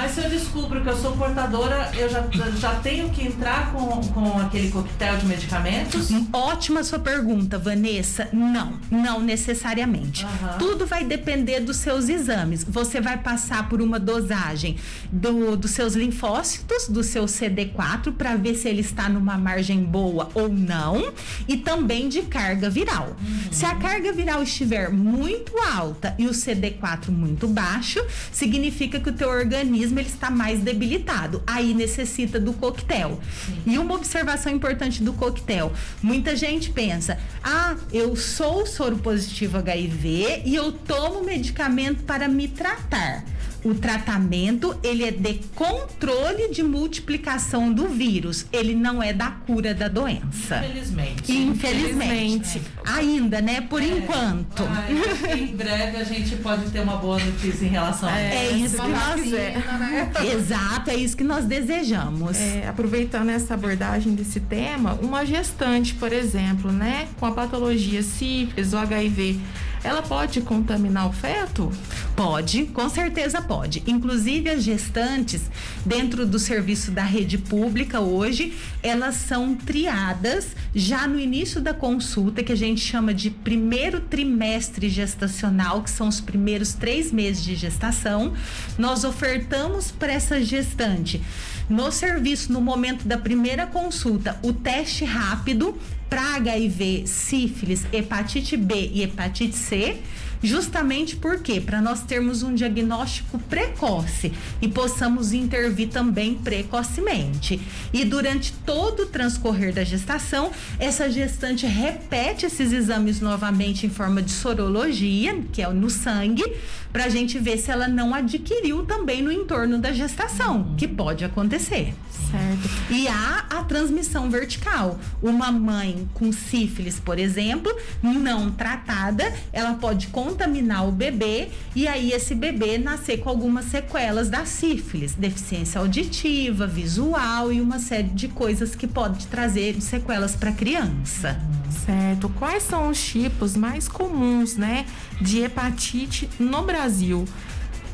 Mas 0.01 0.11
se 0.11 0.21
eu 0.21 0.29
descubro 0.29 0.81
que 0.81 0.87
eu 0.87 0.95
sou 0.95 1.11
portadora, 1.17 1.91
eu 1.93 2.07
já, 2.07 2.25
já 2.57 2.75
tenho 2.75 3.09
que 3.09 3.21
entrar 3.21 3.73
com, 3.73 3.99
com 4.13 4.39
aquele 4.39 4.71
coquetel 4.71 5.17
de 5.17 5.25
medicamentos? 5.25 6.07
Ótima 6.31 6.85
sua 6.85 6.99
pergunta, 6.99 7.57
Vanessa. 7.57 8.29
Não, 8.31 8.79
não 8.89 9.19
necessariamente. 9.19 10.23
Uhum. 10.23 10.57
Tudo 10.57 10.85
vai 10.85 11.03
depender 11.03 11.59
dos 11.59 11.75
seus 11.75 12.07
exames. 12.07 12.63
Você 12.63 13.01
vai 13.01 13.17
passar 13.17 13.67
por 13.67 13.81
uma 13.81 13.99
dosagem 13.99 14.77
do, 15.11 15.57
dos 15.57 15.71
seus 15.71 15.95
linfócitos, 15.95 16.87
do 16.87 17.03
seu 17.03 17.25
CD4, 17.25 18.13
para 18.13 18.37
ver 18.37 18.55
se 18.55 18.69
ele 18.69 18.79
está 18.79 19.09
numa 19.09 19.37
margem 19.37 19.83
boa 19.83 20.29
ou 20.33 20.47
não, 20.47 21.11
e 21.45 21.57
também 21.57 22.07
de 22.07 22.21
carga 22.21 22.69
viral. 22.69 23.17
Uhum. 23.19 23.51
Se 23.51 23.65
a 23.65 23.75
carga 23.75 24.13
viral 24.13 24.41
estiver 24.43 24.89
muito 24.89 25.51
alta 25.57 26.15
e 26.17 26.25
o 26.25 26.31
CD4 26.31 27.09
muito 27.09 27.49
baixo, 27.49 28.01
significa 28.31 28.97
que 28.97 29.09
o 29.09 29.13
teu 29.13 29.27
organismo 29.27 29.88
organismo 29.89 29.99
ele 29.99 30.07
está 30.07 30.29
mais 30.29 30.59
debilitado. 30.59 31.41
Aí 31.45 31.73
necessita 31.73 32.39
do 32.39 32.53
coquetel. 32.53 33.19
E 33.65 33.77
uma 33.77 33.95
observação 33.95 34.51
importante 34.51 35.03
do 35.03 35.13
coquetel: 35.13 35.71
muita 36.01 36.35
gente 36.35 36.69
pensa, 36.69 37.17
ah, 37.43 37.75
eu 37.91 38.15
sou 38.15 38.65
soro 38.65 38.97
positivo 38.97 39.57
HIV 39.57 40.43
e 40.45 40.55
eu 40.55 40.71
tomo 40.71 41.23
medicamento 41.23 42.03
para 42.03 42.27
me 42.27 42.47
tratar 42.47 43.23
o 43.63 43.75
tratamento 43.75 44.77
ele 44.83 45.03
é 45.03 45.11
de 45.11 45.41
controle 45.55 46.49
de 46.49 46.63
multiplicação 46.63 47.71
do 47.71 47.87
vírus, 47.87 48.45
ele 48.51 48.75
não 48.75 49.01
é 49.01 49.13
da 49.13 49.31
cura 49.31 49.73
da 49.73 49.87
doença. 49.87 50.57
Infelizmente. 50.57 51.31
Infelizmente. 51.31 52.57
Infelizmente. 52.57 52.61
Ainda, 52.85 53.41
né? 53.41 53.61
Por 53.61 53.81
é. 53.81 53.87
enquanto. 53.87 54.63
Ai, 54.67 55.39
em 55.51 55.55
breve 55.55 55.97
a 55.97 56.03
gente 56.03 56.35
pode 56.37 56.69
ter 56.71 56.79
uma 56.79 56.97
boa 56.97 57.19
notícia 57.19 57.65
em 57.65 57.69
relação 57.69 58.09
a 58.09 58.19
é, 58.19 58.47
é 58.47 58.51
isso 58.51 58.77
que 58.77 58.87
nós 58.87 59.25
né? 59.31 60.11
Exato, 60.33 60.89
é 60.89 60.95
isso 60.95 61.17
que 61.17 61.23
nós 61.23 61.45
desejamos. 61.45 62.37
É, 62.37 62.67
aproveitando 62.67 63.29
essa 63.29 63.53
abordagem 63.53 64.13
desse 64.15 64.39
tema, 64.39 64.97
uma 65.01 65.25
gestante, 65.25 65.93
por 65.95 66.11
exemplo, 66.11 66.71
né, 66.71 67.07
com 67.19 67.25
a 67.25 67.31
patologia 67.31 68.01
sífilis, 68.01 68.73
o 68.73 68.77
HIV, 68.77 69.39
ela 69.83 70.01
pode 70.01 70.41
contaminar 70.41 71.07
o 71.07 71.13
feto? 71.13 71.71
Pode, 72.15 72.65
com 72.65 72.89
certeza 72.89 73.41
pode. 73.41 73.83
Inclusive 73.87 74.49
as 74.49 74.63
gestantes, 74.63 75.43
dentro 75.85 76.25
do 76.25 76.37
serviço 76.37 76.91
da 76.91 77.03
rede 77.03 77.37
pública 77.37 77.99
hoje, 77.99 78.53
elas 78.83 79.15
são 79.15 79.55
triadas 79.55 80.47
já 80.75 81.07
no 81.07 81.19
início 81.19 81.61
da 81.61 81.73
consulta, 81.73 82.43
que 82.43 82.51
a 82.51 82.57
gente 82.57 82.81
chama 82.81 83.13
de 83.13 83.29
primeiro 83.29 84.01
trimestre 84.01 84.89
gestacional, 84.89 85.81
que 85.81 85.89
são 85.89 86.07
os 86.07 86.19
primeiros 86.19 86.73
três 86.73 87.11
meses 87.11 87.43
de 87.43 87.55
gestação. 87.55 88.33
Nós 88.77 89.03
ofertamos 89.03 89.91
para 89.91 90.11
essa 90.11 90.43
gestante 90.43 91.21
no 91.69 91.91
serviço, 91.91 92.51
no 92.51 92.59
momento 92.59 93.07
da 93.07 93.17
primeira 93.17 93.67
consulta, 93.67 94.39
o 94.41 94.51
teste 94.51 95.05
rápido 95.05 95.77
para 96.09 96.35
HIV, 96.35 97.03
sífilis, 97.05 97.85
hepatite 97.93 98.57
B 98.57 98.89
e 98.93 99.03
hepatite 99.03 99.55
C 99.55 100.01
justamente 100.41 101.15
porque 101.15 101.59
para 101.59 101.81
nós 101.81 102.01
termos 102.01 102.43
um 102.43 102.53
diagnóstico 102.53 103.37
precoce 103.37 104.31
e 104.61 104.67
possamos 104.67 105.33
intervir 105.33 105.89
também 105.89 106.35
precocemente. 106.35 107.59
E 107.93 108.05
durante 108.05 108.53
todo 108.65 109.03
o 109.03 109.05
transcorrer 109.05 109.73
da 109.73 109.83
gestação, 109.83 110.51
essa 110.79 111.09
gestante 111.09 111.65
repete 111.65 112.45
esses 112.45 112.71
exames 112.71 113.19
novamente 113.19 113.85
em 113.85 113.89
forma 113.89 114.21
de 114.21 114.31
sorologia, 114.31 115.43
que 115.51 115.61
é 115.61 115.69
no 115.69 115.89
sangue, 115.89 116.43
para 116.91 117.05
a 117.05 117.09
gente 117.09 117.37
ver 117.37 117.57
se 117.57 117.69
ela 117.69 117.87
não 117.87 118.13
adquiriu 118.13 118.83
também 118.85 119.21
no 119.21 119.31
entorno 119.31 119.77
da 119.77 119.91
gestação, 119.91 120.73
que 120.77 120.87
pode 120.87 121.23
acontecer. 121.23 121.93
Certo. 122.31 122.69
E 122.89 123.07
há 123.07 123.45
a 123.49 123.63
transmissão 123.63 124.29
vertical. 124.29 124.99
Uma 125.21 125.51
mãe 125.51 126.07
com 126.13 126.31
sífilis, 126.31 126.99
por 126.99 127.17
exemplo, 127.17 127.75
não 128.03 128.51
tratada, 128.51 129.33
ela 129.51 129.73
pode 129.73 130.07
contaminar 130.07 130.87
o 130.87 130.91
bebê 130.91 131.49
e 131.75 131.87
aí 131.87 132.11
esse 132.11 132.35
bebê 132.35 132.77
nascer 132.77 133.17
com 133.17 133.29
algumas 133.29 133.65
sequelas 133.65 134.29
da 134.29 134.45
sífilis, 134.45 135.13
deficiência 135.13 135.79
auditiva, 135.79 136.67
visual 136.67 137.51
e 137.51 137.61
uma 137.61 137.79
série 137.79 138.09
de 138.09 138.27
coisas 138.27 138.75
que 138.75 138.87
pode 138.87 139.27
trazer 139.27 139.81
sequelas 139.81 140.35
para 140.35 140.49
a 140.49 140.53
criança. 140.53 141.39
Certo. 141.85 142.29
Quais 142.29 142.63
são 142.63 142.89
os 142.89 143.03
tipos 143.03 143.55
mais 143.55 143.87
comuns, 143.87 144.55
né, 144.55 144.85
de 145.19 145.39
hepatite 145.39 146.29
no 146.39 146.61
Brasil? 146.63 147.25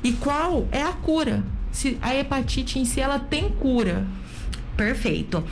E 0.04 0.14
qual 0.14 0.68
é 0.72 0.82
a 0.82 0.92
cura? 0.92 1.44
Se 1.72 1.98
a 2.02 2.14
hepatite 2.16 2.80
em 2.80 2.86
si 2.86 3.02
ela 3.02 3.20
tem 3.20 3.50
cura? 3.50 4.06
Perfeito. 4.76 5.44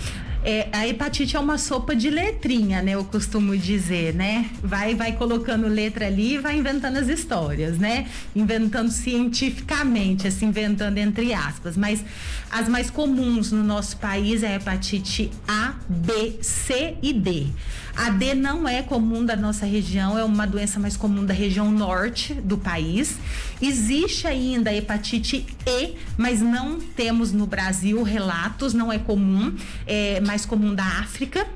É, 0.46 0.68
a 0.74 0.86
hepatite 0.86 1.38
é 1.38 1.40
uma 1.40 1.58
sopa 1.58 1.96
de 1.96 2.10
letrinha, 2.10 2.82
né? 2.82 2.92
Eu 2.92 3.06
costumo 3.06 3.58
dizer, 3.58 4.14
né? 4.14 4.50
Vai, 4.62 4.94
vai 4.94 5.14
colocando 5.14 5.70
letra 5.70 6.08
ali 6.08 6.34
e 6.34 6.38
vai 6.38 6.58
inventando 6.58 6.98
as 6.98 7.08
histórias, 7.08 7.78
né? 7.78 8.08
Inventando 8.36 8.92
cientificamente, 8.92 10.28
assim, 10.28 10.48
inventando 10.48 10.98
entre 10.98 11.34
aspas. 11.34 11.78
Mas 11.78 12.04
as 12.52 12.68
mais 12.68 12.90
comuns 12.90 13.54
no 13.54 13.64
nosso 13.64 13.96
país 13.98 14.44
é 14.44 14.48
a 14.48 14.56
hepatite 14.56 15.32
A, 15.48 15.76
B, 15.88 16.40
C 16.42 16.96
e 17.02 17.14
D. 17.14 17.48
A 17.96 18.10
D 18.10 18.34
não 18.34 18.68
é 18.68 18.82
comum 18.82 19.24
da 19.24 19.36
nossa 19.36 19.66
região, 19.66 20.18
é 20.18 20.24
uma 20.24 20.48
doença 20.48 20.80
mais 20.80 20.98
comum 20.98 21.24
da 21.26 21.34
região 21.34 21.72
norte 21.72 22.34
do 22.34 22.58
país. 22.58 23.18
Existe 23.62 24.26
ainda 24.26 24.72
a 24.72 24.76
hepatite 24.76 25.46
E, 25.66 25.94
mas 26.18 26.42
não 26.42 26.80
temos 26.80 27.32
no 27.32 27.46
Brasil 27.46 28.02
relatos, 28.02 28.74
não 28.74 28.92
é 28.92 28.98
comum, 28.98 29.56
é 29.86 30.20
mais 30.22 30.46
comum 30.46 30.74
da 30.74 30.84
África. 30.84 31.48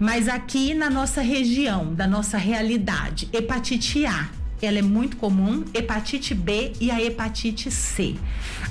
Mas 0.00 0.28
aqui 0.28 0.74
na 0.74 0.88
nossa 0.88 1.20
região, 1.20 1.92
da 1.92 2.06
nossa 2.06 2.38
realidade, 2.38 3.28
hepatite 3.32 4.06
A, 4.06 4.28
ela 4.60 4.78
é 4.78 4.82
muito 4.82 5.16
comum, 5.16 5.64
hepatite 5.72 6.34
B 6.34 6.72
e 6.80 6.90
a 6.90 7.00
hepatite 7.00 7.70
C. 7.70 8.16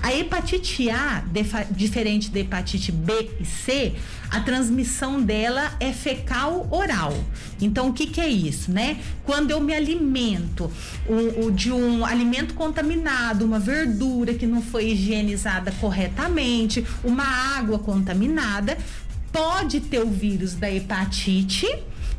A 0.01 0.13
hepatite 0.13 0.89
A, 0.89 1.23
diferente 1.71 2.29
da 2.29 2.39
hepatite 2.39 2.91
B 2.91 3.31
e 3.39 3.45
C, 3.45 3.93
a 4.29 4.41
transmissão 4.41 5.21
dela 5.21 5.75
é 5.79 5.91
fecal 5.93 6.67
oral. 6.69 7.13
Então, 7.61 7.89
o 7.89 7.93
que, 7.93 8.07
que 8.07 8.19
é 8.19 8.27
isso, 8.27 8.71
né? 8.71 8.99
Quando 9.23 9.51
eu 9.51 9.61
me 9.61 9.73
alimento 9.73 10.71
o, 11.07 11.45
o, 11.45 11.51
de 11.51 11.71
um 11.71 12.05
alimento 12.05 12.53
contaminado, 12.53 13.45
uma 13.45 13.59
verdura 13.59 14.33
que 14.33 14.45
não 14.45 14.61
foi 14.61 14.91
higienizada 14.91 15.71
corretamente, 15.79 16.85
uma 17.03 17.23
água 17.57 17.79
contaminada, 17.79 18.77
pode 19.31 19.81
ter 19.81 19.99
o 19.99 20.09
vírus 20.09 20.53
da 20.55 20.71
hepatite 20.71 21.67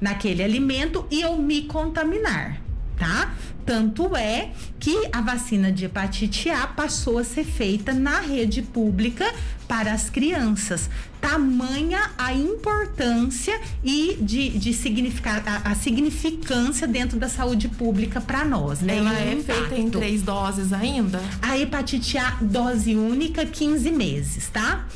naquele 0.01 0.43
alimento 0.43 1.07
e 1.11 1.21
eu 1.21 1.37
me 1.37 1.63
contaminar 1.63 2.68
tá? 2.99 3.35
Tanto 3.65 4.17
é 4.17 4.51
que 4.81 5.09
a 5.13 5.21
vacina 5.21 5.71
de 5.71 5.85
hepatite 5.85 6.49
A 6.49 6.67
passou 6.67 7.19
a 7.19 7.25
ser 7.25 7.45
feita 7.45 7.93
na 7.93 8.19
rede 8.19 8.63
pública 8.63 9.31
para 9.69 9.93
as 9.93 10.09
crianças. 10.09 10.89
Tamanha 11.21 12.11
a 12.17 12.33
importância 12.33 13.61
e 13.85 14.17
de, 14.21 14.51
de 14.59 14.73
significar 14.73 15.43
a, 15.47 15.71
a 15.71 15.75
significância 15.75 16.87
dentro 16.89 17.19
da 17.19 17.29
saúde 17.29 17.69
pública 17.69 18.23
para 18.23 18.43
nós, 18.43 18.81
né? 18.81 18.97
Ela 18.97 19.13
é 19.13 19.37
feita 19.37 19.77
em 19.77 19.91
três 19.91 20.23
doses 20.23 20.73
ainda? 20.73 21.21
A 21.43 21.59
hepatite 21.59 22.17
A, 22.17 22.39
dose 22.41 22.97
única, 22.97 23.45
15 23.45 23.91
meses, 23.91 24.49
tá? 24.49 24.87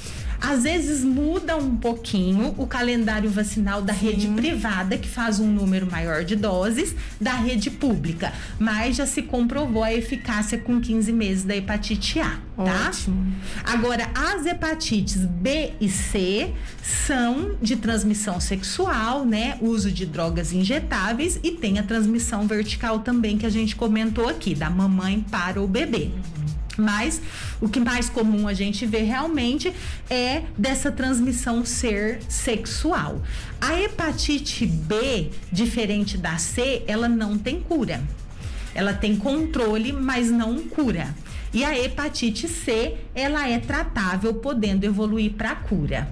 Às 0.42 0.64
vezes 0.64 1.04
muda 1.04 1.56
um 1.56 1.76
pouquinho 1.76 2.52
o 2.58 2.66
calendário 2.66 3.30
vacinal 3.30 3.80
da 3.80 3.92
rede 3.92 4.26
privada, 4.26 4.98
que 4.98 5.08
faz 5.08 5.38
um 5.38 5.46
número 5.46 5.88
maior 5.88 6.24
de 6.24 6.34
doses, 6.34 6.96
da 7.20 7.34
rede 7.34 7.70
pública. 7.70 8.32
Mas 8.58 8.96
já 8.96 9.06
se 9.06 9.22
comprovou 9.22 9.84
a 9.84 9.94
eficácia 9.94 10.58
com 10.58 10.80
15 10.80 11.12
meses 11.12 11.44
da 11.44 11.54
hepatite 11.54 12.18
A, 12.18 12.40
tá? 12.56 12.88
Ótimo. 12.88 13.32
Agora, 13.64 14.10
as 14.14 14.44
hepatites 14.44 15.18
B 15.24 15.74
e 15.80 15.88
C 15.88 16.52
são 16.82 17.56
de 17.62 17.76
transmissão 17.76 18.40
sexual, 18.40 19.24
né? 19.24 19.56
Uso 19.60 19.92
de 19.92 20.04
drogas 20.04 20.52
injetáveis 20.52 21.38
e 21.44 21.52
tem 21.52 21.78
a 21.78 21.84
transmissão 21.84 22.48
vertical 22.48 22.98
também 22.98 23.38
que 23.38 23.46
a 23.46 23.50
gente 23.50 23.76
comentou 23.76 24.28
aqui, 24.28 24.56
da 24.56 24.68
mamãe 24.68 25.24
para 25.30 25.62
o 25.62 25.68
bebê. 25.68 26.10
Mas 26.76 27.20
o 27.60 27.68
que 27.68 27.78
mais 27.78 28.08
comum 28.08 28.48
a 28.48 28.54
gente 28.54 28.86
vê 28.86 29.02
realmente 29.02 29.72
é 30.08 30.42
dessa 30.56 30.90
transmissão 30.90 31.64
ser 31.64 32.20
sexual. 32.28 33.22
A 33.60 33.80
hepatite 33.80 34.66
B, 34.66 35.30
diferente 35.50 36.16
da 36.16 36.38
C, 36.38 36.82
ela 36.86 37.08
não 37.08 37.36
tem 37.36 37.60
cura. 37.60 38.02
Ela 38.74 38.94
tem 38.94 39.16
controle, 39.16 39.92
mas 39.92 40.30
não 40.30 40.62
cura. 40.62 41.14
E 41.52 41.64
a 41.64 41.78
hepatite 41.78 42.48
C, 42.48 42.96
ela 43.14 43.46
é 43.46 43.58
tratável, 43.58 44.32
podendo 44.34 44.84
evoluir 44.84 45.32
para 45.32 45.54
cura. 45.54 46.10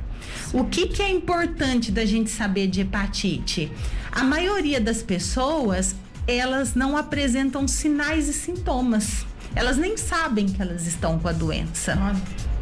O 0.53 0.65
que, 0.65 0.89
que 0.89 1.03
é 1.03 1.11
importante 1.11 1.91
da 1.91 2.05
gente 2.05 2.29
saber 2.31 2.67
de 2.67 2.83
hepatite? 2.83 3.73
A 4.13 4.23
maioria 4.23 4.81
das 4.81 5.03
pessoas, 5.03 5.95
elas 6.27 6.75
não 6.75 6.97
apresentam 6.97 7.67
sinais 7.67 8.29
e 8.29 8.33
sintomas. 8.35 9.25
Elas 9.55 9.77
nem 9.77 9.97
sabem 9.97 10.47
que 10.47 10.61
elas 10.63 10.87
estão 10.87 11.19
com 11.19 11.29
a 11.29 11.33
doença. 11.33 11.95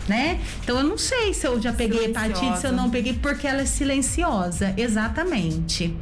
Né? 0.08 0.40
Então 0.62 0.78
eu 0.78 0.84
não 0.84 0.96
sei 0.96 1.34
se 1.34 1.46
eu 1.46 1.60
já 1.60 1.70
peguei 1.70 2.06
hepatite, 2.06 2.38
se 2.38 2.44
eu 2.44 2.48
Silenciosa. 2.48 2.72
não 2.72 2.88
peguei, 2.88 3.12
porque 3.12 3.46
ela 3.46 3.60
é 3.60 3.66
silenciosa, 3.66 4.72
exatamente. 4.74 5.94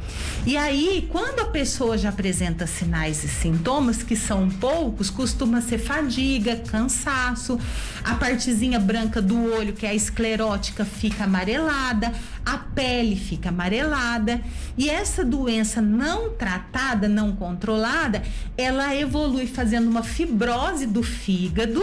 E 0.47 0.57
aí, 0.57 1.09
quando 1.11 1.41
a 1.41 1.47
pessoa 1.47 1.99
já 1.99 2.11
apresenta 2.11 2.69
sinais 2.69 3.25
e 3.25 3.29
sintomas, 3.29 4.05
que 4.05 4.15
são 4.15 4.49
poucos, 4.49 5.11
costuma 5.11 5.61
ser 5.61 5.79
fadiga, 5.79 6.55
cansaço, 6.55 7.59
a 8.05 8.15
partezinha 8.15 8.79
branca 8.79 9.21
do 9.21 9.53
olho, 9.53 9.73
que 9.73 9.85
é 9.85 9.89
a 9.89 9.95
esclerótica, 9.95 10.85
fica 10.85 11.25
amarelada, 11.25 12.13
a 12.45 12.59
pele 12.59 13.17
fica 13.17 13.49
amarelada. 13.49 14.41
E 14.79 14.89
essa 14.89 15.25
doença 15.25 15.83
não 15.83 16.31
tratada, 16.31 17.09
não 17.09 17.35
controlada, 17.35 18.23
ela 18.57 18.95
evolui 18.95 19.49
fazendo 19.49 19.89
uma 19.89 20.05
fibrose 20.05 20.87
do 20.87 21.03
fígado, 21.03 21.83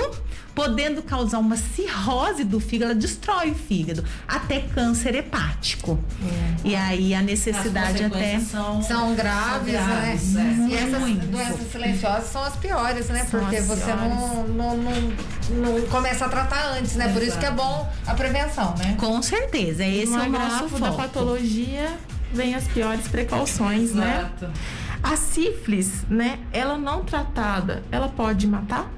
podendo 0.55 1.01
causar 1.01 1.39
uma 1.39 1.57
cirrose 1.57 2.12
do 2.45 2.59
fígado, 2.59 2.91
ela 2.91 2.99
destrói 2.99 3.51
o 3.51 3.55
fígado, 3.55 4.03
até 4.27 4.59
câncer 4.59 5.15
hepático. 5.15 5.99
E 6.63 6.75
aí 6.75 7.13
a 7.13 7.21
necessidade 7.21 8.03
As 8.03 8.11
até. 8.11 8.39
São, 8.39 8.81
São 8.81 9.15
graves, 9.15 9.73
são 9.73 9.87
graves, 9.87 10.33
né? 10.33 10.67
é. 10.69 10.73
E 10.73 10.75
essas 10.75 10.99
Muito. 10.99 11.25
doenças 11.27 11.71
silenciosas 11.71 12.29
são 12.29 12.43
as 12.43 12.55
piores, 12.55 13.07
né? 13.09 13.25
São 13.29 13.39
Porque 13.39 13.61
você 13.61 13.93
não, 13.93 14.47
não, 14.47 14.77
não, 14.77 15.13
não 15.49 15.81
começa 15.89 16.25
a 16.25 16.29
tratar 16.29 16.77
antes, 16.77 16.95
né? 16.95 17.09
Por 17.11 17.21
isso 17.23 17.37
que 17.37 17.45
é 17.45 17.51
bom 17.51 17.91
a 18.05 18.13
prevenção, 18.13 18.75
né? 18.77 18.95
Com 18.99 19.21
certeza, 19.21 19.83
esse 19.85 20.11
no 20.11 20.23
é 20.23 20.27
o 20.27 20.29
nosso 20.31 20.45
agravo 20.45 20.79
da 20.79 20.87
foco. 20.87 20.97
patologia 21.01 21.97
vem 22.31 22.55
as 22.55 22.67
piores 22.67 23.07
precauções, 23.07 23.93
né? 23.93 24.29
Exato. 24.39 24.53
A 25.01 25.17
sífilis, 25.17 26.03
né? 26.09 26.39
Ela 26.51 26.77
não 26.77 27.03
tratada, 27.03 27.83
ela 27.91 28.07
pode 28.07 28.47
matar? 28.47 28.89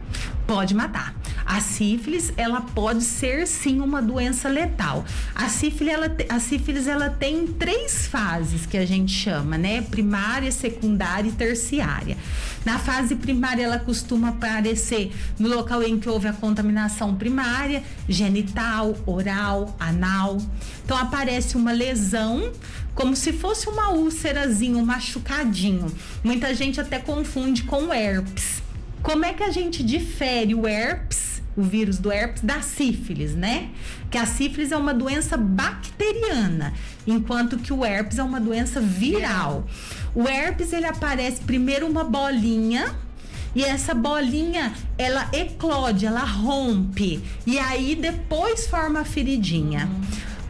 Pode 0.45 0.75
matar. 0.75 1.15
A 1.45 1.61
sífilis, 1.61 2.33
ela 2.35 2.61
pode 2.61 3.03
ser 3.03 3.45
sim 3.45 3.79
uma 3.79 4.01
doença 4.01 4.49
letal. 4.49 5.05
A 5.35 5.47
sífilis, 5.47 5.93
ela, 5.93 6.15
a 6.29 6.39
sífilis, 6.39 6.87
ela 6.87 7.09
tem 7.09 7.45
três 7.45 8.07
fases 8.07 8.65
que 8.65 8.77
a 8.77 8.85
gente 8.85 9.11
chama, 9.11 9.57
né? 9.57 9.81
Primária, 9.81 10.51
secundária 10.51 11.29
e 11.29 11.31
terciária. 11.31 12.17
Na 12.65 12.79
fase 12.79 13.15
primária, 13.15 13.63
ela 13.63 13.77
costuma 13.77 14.29
aparecer 14.29 15.13
no 15.37 15.47
local 15.47 15.83
em 15.83 15.99
que 15.99 16.09
houve 16.09 16.27
a 16.27 16.33
contaminação 16.33 17.15
primária, 17.15 17.83
genital, 18.09 18.95
oral, 19.05 19.75
anal. 19.79 20.37
Então 20.83 20.97
aparece 20.97 21.55
uma 21.55 21.71
lesão 21.71 22.51
como 22.95 23.15
se 23.15 23.33
fosse 23.33 23.69
uma 23.69 23.89
úlcerazinha, 23.91 24.77
um 24.77 24.85
machucadinho. 24.85 25.93
Muita 26.23 26.55
gente 26.55 26.81
até 26.81 26.97
confunde 26.97 27.63
com 27.63 27.93
herpes. 27.93 28.63
Como 29.03 29.23
é 29.23 29.33
que 29.33 29.43
a 29.43 29.51
gente 29.51 29.83
difere 29.83 30.55
o 30.55 30.67
herpes, 30.67 31.34
o 31.55 31.61
vírus 31.61 31.97
do 31.97 32.11
herpes, 32.11 32.41
da 32.41 32.61
sífilis, 32.61 33.33
né? 33.33 33.69
Que 34.11 34.17
a 34.17 34.25
sífilis 34.25 34.71
é 34.71 34.77
uma 34.77 34.93
doença 34.93 35.37
bacteriana, 35.37 36.73
enquanto 37.07 37.57
que 37.57 37.71
o 37.71 37.85
herpes 37.85 38.19
é 38.19 38.23
uma 38.23 38.39
doença 38.39 38.79
viral. 38.79 39.65
O 40.13 40.27
herpes 40.27 40.73
ele 40.73 40.85
aparece 40.85 41.41
primeiro 41.41 41.87
uma 41.87 42.03
bolinha 42.03 42.95
e 43.55 43.63
essa 43.63 43.93
bolinha, 43.93 44.73
ela 44.97 45.29
eclode, 45.31 46.05
ela 46.05 46.25
rompe. 46.25 47.23
E 47.47 47.57
aí 47.57 47.95
depois 47.95 48.67
forma 48.67 48.99
a 48.99 49.05
feridinha. 49.05 49.89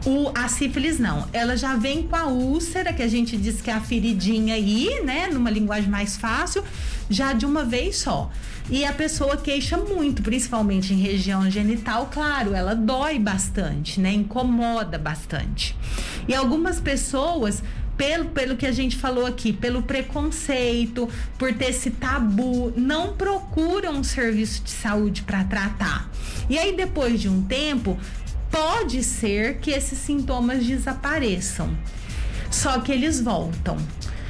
O, 0.04 0.30
a 0.34 0.48
sífilis 0.48 0.98
não, 0.98 1.26
ela 1.32 1.56
já 1.56 1.76
vem 1.76 2.02
com 2.04 2.16
a 2.16 2.26
úlcera, 2.26 2.92
que 2.92 3.02
a 3.02 3.08
gente 3.08 3.36
diz 3.36 3.60
que 3.60 3.70
é 3.70 3.74
a 3.74 3.80
feridinha 3.80 4.54
aí, 4.54 5.02
né? 5.04 5.28
Numa 5.28 5.50
linguagem 5.50 5.88
mais 5.88 6.16
fácil, 6.16 6.64
já 7.08 7.32
de 7.32 7.46
uma 7.46 7.64
vez 7.64 7.98
só. 7.98 8.30
E 8.68 8.84
a 8.84 8.92
pessoa 8.92 9.36
queixa 9.36 9.76
muito, 9.76 10.22
principalmente 10.22 10.92
em 10.92 10.96
região 10.96 11.48
genital, 11.48 12.08
claro, 12.12 12.52
ela 12.52 12.74
dói 12.74 13.18
bastante, 13.18 14.00
né? 14.00 14.12
Incomoda 14.12 14.98
bastante. 14.98 15.76
E 16.26 16.34
algumas 16.34 16.80
pessoas 16.80 17.62
pelo, 17.96 18.26
pelo 18.26 18.56
que 18.56 18.66
a 18.66 18.72
gente 18.72 18.96
falou 18.96 19.24
aqui, 19.24 19.52
pelo 19.52 19.82
preconceito, 19.82 21.08
por 21.38 21.52
ter 21.54 21.70
esse 21.70 21.90
tabu, 21.90 22.72
não 22.76 23.14
procuram 23.14 23.94
um 23.94 24.04
serviço 24.04 24.62
de 24.62 24.70
saúde 24.70 25.22
para 25.22 25.44
tratar. 25.44 26.10
E 26.50 26.58
aí, 26.58 26.76
depois 26.76 27.20
de 27.20 27.28
um 27.28 27.42
tempo, 27.42 27.98
pode 28.50 29.02
ser 29.02 29.58
que 29.58 29.70
esses 29.70 29.98
sintomas 29.98 30.64
desapareçam. 30.64 31.76
Só 32.50 32.80
que 32.80 32.92
eles 32.92 33.20
voltam. 33.20 33.76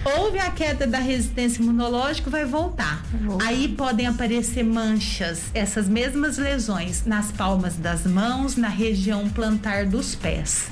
Houve 0.05 0.39
a 0.39 0.51
queda 0.51 0.87
da 0.87 0.99
resistência 0.99 1.63
imunológica, 1.63 2.31
vai 2.31 2.45
voltar. 2.45 3.03
voltar. 3.23 3.47
Aí 3.47 3.69
podem 3.69 4.07
aparecer 4.07 4.63
manchas, 4.65 5.45
essas 5.53 5.89
mesmas 5.89 6.39
lesões, 6.39 7.05
nas 7.05 7.33
palmas 7.33 7.77
das 7.77 8.07
mãos, 8.07 8.57
na 8.57 8.69
região 8.69 9.29
plantar 9.29 9.87
dos 9.87 10.15
pés. 10.15 10.69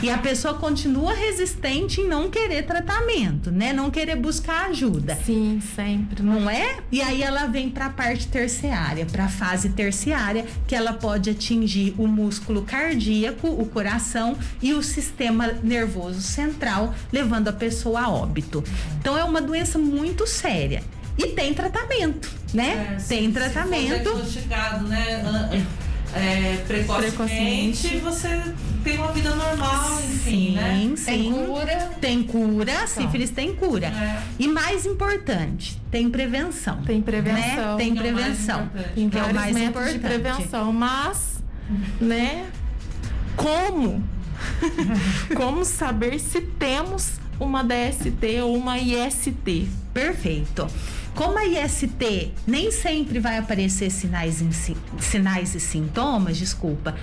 E 0.00 0.08
a 0.10 0.16
pessoa 0.18 0.54
continua 0.54 1.12
resistente 1.12 2.00
em 2.00 2.06
não 2.06 2.30
querer 2.30 2.62
tratamento, 2.64 3.50
né? 3.50 3.72
Não 3.72 3.90
querer 3.90 4.14
buscar 4.14 4.66
ajuda. 4.70 5.18
Sim, 5.26 5.60
sempre. 5.74 6.22
Não 6.22 6.38
Não 6.40 6.48
é? 6.50 6.76
E 6.92 7.02
aí 7.02 7.20
ela 7.20 7.46
vem 7.46 7.68
para 7.68 7.86
a 7.86 7.90
parte 7.90 8.28
terciária, 8.28 9.04
para 9.06 9.24
a 9.24 9.28
fase 9.28 9.70
terciária, 9.70 10.44
que 10.68 10.74
ela 10.76 10.92
pode 10.92 11.30
atingir 11.30 11.94
o 11.98 12.06
músculo 12.06 12.62
cardíaco, 12.62 13.48
o 13.48 13.66
coração 13.66 14.36
e 14.62 14.72
o 14.72 14.84
sistema 14.84 15.48
nervoso 15.64 16.20
central, 16.22 16.94
levando 17.12 17.48
a 17.48 17.52
pessoa 17.52 18.02
a 18.02 18.08
óbito. 18.08 18.62
Então 19.00 19.18
é 19.18 19.24
uma 19.24 19.40
doença 19.40 19.78
muito 19.80 20.28
séria. 20.28 20.80
E 21.18 21.26
tem 21.32 21.52
tratamento, 21.52 22.30
né? 22.54 22.92
É, 22.94 22.98
se- 23.00 23.08
tem 23.08 23.26
Se 23.26 23.32
for 23.32 23.50
tratamento. 23.50 24.02
diagnosticado, 24.04 24.86
né? 24.86 25.66
É, 26.14 26.64
precocemente, 26.66 27.08
Precocemente. 27.88 27.96
você 27.98 28.42
tem 28.82 28.96
uma 28.98 29.12
vida 29.12 29.34
normal, 29.34 30.00
enfim, 30.00 30.30
Sim, 30.30 30.52
né? 30.52 30.92
sim. 30.96 31.04
Tem 31.04 31.32
cura. 31.46 31.90
Tem 32.00 32.22
cura, 32.22 32.86
sífilis 32.86 33.30
tem 33.30 33.54
cura. 33.54 33.86
É. 33.88 34.22
E 34.38 34.48
mais 34.48 34.86
importante, 34.86 35.80
tem 35.90 36.08
prevenção. 36.10 36.82
Tem 36.82 37.02
prevenção. 37.02 37.76
Né? 37.76 37.76
Tem 37.76 37.94
Que 37.94 37.98
é 37.98 38.02
o 38.02 38.14
mais 38.14 38.16
prevenção. 38.16 38.64
importante. 38.64 38.94
Tem 38.94 39.08
que 39.10 39.18
é 39.18 39.22
o 39.22 39.34
mais 39.34 39.54
métodos 39.54 39.90
de 39.90 39.96
importante. 39.96 40.22
prevenção, 40.22 40.72
mas, 40.72 41.42
né? 42.00 42.46
Como? 43.36 44.02
como 45.36 45.64
saber 45.64 46.18
se 46.18 46.40
temos 46.40 47.12
uma 47.40 47.62
DST 47.62 48.40
ou 48.42 48.56
uma 48.56 48.78
IST? 48.78 49.68
Perfeito. 49.92 50.66
Como 51.18 51.36
a 51.36 51.44
IST 51.44 52.32
nem 52.46 52.70
sempre 52.70 53.18
vai 53.18 53.38
aparecer 53.38 53.90
sinais, 53.90 54.40
em 54.40 54.52
si- 54.52 54.76
sinais 55.00 55.52
e 55.52 55.58
sintomas, 55.58 56.36
desculpa, 56.38 56.94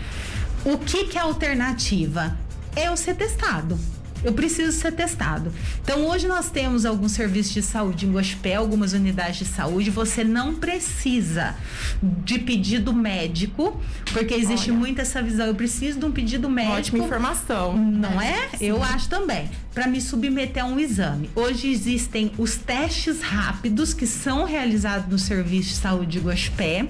o 0.64 0.78
que, 0.78 1.04
que 1.08 1.18
é 1.18 1.22
a 1.22 1.26
alternativa? 1.26 2.38
É 2.78 2.90
o 2.90 2.96
ser 2.96 3.16
testado. 3.16 3.78
eu 4.24 4.34
preciso 4.34 4.72
ser 4.72 4.92
testado. 4.94 5.54
Então, 5.84 6.08
hoje 6.08 6.28
nós 6.28 6.50
temos 6.50 6.84
alguns 6.86 7.12
serviços 7.12 7.54
de 7.54 7.62
saúde 7.62 8.08
em 8.08 8.12
Gospel, 8.12 8.60
algumas 8.62 8.94
unidades 8.94 9.38
de 9.38 9.46
saúde. 9.46 9.92
Você 9.92 10.24
não 10.24 10.56
precisa 10.56 11.54
de 12.02 12.40
pedido 12.40 12.92
médico, 12.92 13.80
porque 14.14 14.34
existe 14.34 14.72
Olha. 14.72 14.80
muito 14.80 15.00
essa 15.02 15.22
visão. 15.22 15.46
Eu 15.46 15.54
preciso 15.54 16.00
de 16.00 16.06
um 16.06 16.12
pedido 16.12 16.50
médico. 16.50 16.74
Ótima 16.78 17.06
informação. 17.06 17.78
Não 17.78 18.20
é? 18.20 18.50
Eu 18.60 18.82
acho 18.82 19.08
também. 19.10 19.48
Para 19.76 19.88
me 19.88 20.00
submeter 20.00 20.64
a 20.64 20.66
um 20.68 20.80
exame. 20.80 21.30
Hoje 21.36 21.70
existem 21.70 22.32
os 22.38 22.56
testes 22.56 23.22
rápidos 23.22 23.94
que 23.94 24.08
são 24.08 24.46
realizados 24.46 25.10
no 25.10 25.20
Serviço 25.20 25.72
de 25.72 25.76
Saúde 25.76 26.18
Gospé. 26.22 26.88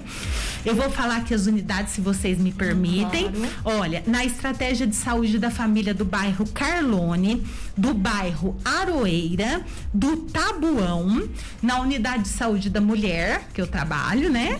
Eu 0.64 0.76
vou 0.76 0.88
falar 0.88 1.16
aqui 1.16 1.34
as 1.34 1.46
unidades, 1.46 1.94
se 1.94 2.00
vocês 2.00 2.38
me 2.38 2.52
permitem. 2.52 3.32
Claro. 3.32 3.80
Olha, 3.80 4.04
na 4.06 4.24
estratégia 4.24 4.86
de 4.86 4.94
saúde 4.94 5.36
da 5.36 5.50
família 5.50 5.92
do 5.92 6.04
bairro 6.04 6.46
Carlone, 6.54 7.44
do 7.76 7.92
bairro 7.92 8.56
Aroeira, 8.64 9.60
do 9.92 10.16
Tabuão, 10.16 11.28
na 11.62 11.80
unidade 11.80 12.24
de 12.24 12.28
saúde 12.28 12.70
da 12.70 12.80
mulher, 12.80 13.48
que 13.52 13.60
eu 13.60 13.66
trabalho, 13.66 14.30
né? 14.30 14.58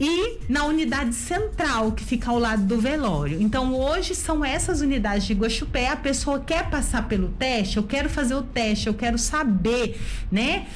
E 0.00 0.38
na 0.48 0.64
unidade 0.64 1.14
central, 1.14 1.92
que 1.92 2.04
fica 2.04 2.30
ao 2.30 2.38
lado 2.38 2.62
do 2.62 2.80
velório. 2.80 3.40
Então, 3.40 3.74
hoje 3.74 4.14
são 4.14 4.44
essas 4.44 4.80
unidades 4.80 5.26
de 5.26 5.34
Guaxupé. 5.34 5.88
A 5.88 5.96
pessoa 5.96 6.40
quer 6.40 6.70
passar 6.70 7.06
pelo 7.06 7.28
teste, 7.28 7.76
eu 7.76 7.82
quero 7.82 8.08
fazer 8.08 8.34
o 8.34 8.42
teste, 8.42 8.86
eu 8.86 8.94
quero 8.94 9.18
saber, 9.18 10.00
né? 10.32 10.66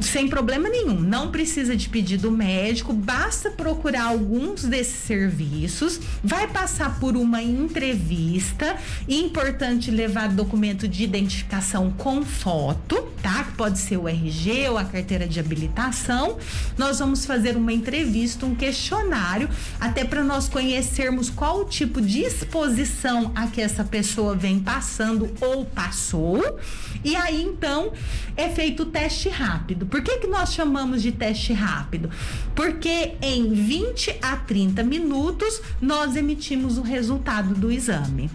Sem 0.00 0.28
problema 0.28 0.68
nenhum. 0.68 0.98
Não 1.00 1.30
precisa 1.30 1.76
de 1.76 1.88
pedido 1.88 2.30
médico, 2.30 2.92
basta 2.92 3.50
procurar 3.50 4.04
alguns 4.04 4.64
desses 4.64 4.94
serviços, 4.94 6.00
vai 6.22 6.48
passar 6.48 6.98
por 6.98 7.16
uma 7.16 7.42
entrevista. 7.42 8.76
Importante 9.08 9.90
levar 9.90 10.28
documento 10.28 10.88
de 10.88 11.04
identificação 11.04 11.90
com 11.90 12.22
foto, 12.22 13.08
tá? 13.22 13.44
Que 13.44 13.52
pode 13.52 13.78
ser 13.78 13.96
o 13.96 14.08
RG 14.08 14.68
ou 14.70 14.78
a 14.78 14.84
carteira 14.84 15.26
de 15.26 15.38
habilitação. 15.38 16.38
Nós 16.78 16.98
vamos 16.98 17.26
fazer 17.26 17.56
uma 17.56 17.72
entrevista, 17.72 18.46
um 18.46 18.54
questionário, 18.54 19.48
até 19.80 20.04
para 20.04 20.24
nós 20.24 20.48
conhecermos 20.48 21.28
qual 21.28 21.60
o 21.60 21.64
tipo 21.64 22.00
de 22.00 22.20
exposição 22.20 23.32
a 23.34 23.46
que 23.46 23.60
essa 23.60 23.84
pessoa 23.84 24.34
vem 24.34 24.58
passando 24.58 25.30
ou 25.40 25.64
passou. 25.64 26.58
E 27.04 27.16
aí 27.16 27.42
então 27.42 27.92
é 28.36 28.48
feito 28.48 28.84
o 28.84 28.86
teste 28.86 29.28
rápido. 29.28 29.81
Por 29.86 30.02
que, 30.02 30.18
que 30.18 30.26
nós 30.26 30.52
chamamos 30.52 31.02
de 31.02 31.12
teste 31.12 31.52
rápido? 31.52 32.10
Porque 32.54 33.14
em 33.20 33.52
20 33.52 34.18
a 34.22 34.36
30 34.36 34.82
minutos 34.82 35.60
nós 35.80 36.16
emitimos 36.16 36.78
o 36.78 36.82
resultado 36.82 37.54
do 37.54 37.70
exame. 37.70 38.30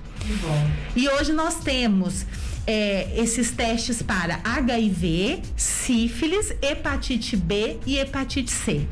E 0.96 1.08
hoje 1.10 1.32
nós 1.32 1.60
temos 1.60 2.26
é, 2.66 3.10
esses 3.16 3.52
testes 3.52 4.02
para 4.02 4.42
HIV, 4.44 5.42
sífilis, 5.56 6.54
hepatite 6.62 7.38
B 7.38 7.80
e 7.86 7.98
hepatite 7.98 8.52
C. 8.52 8.86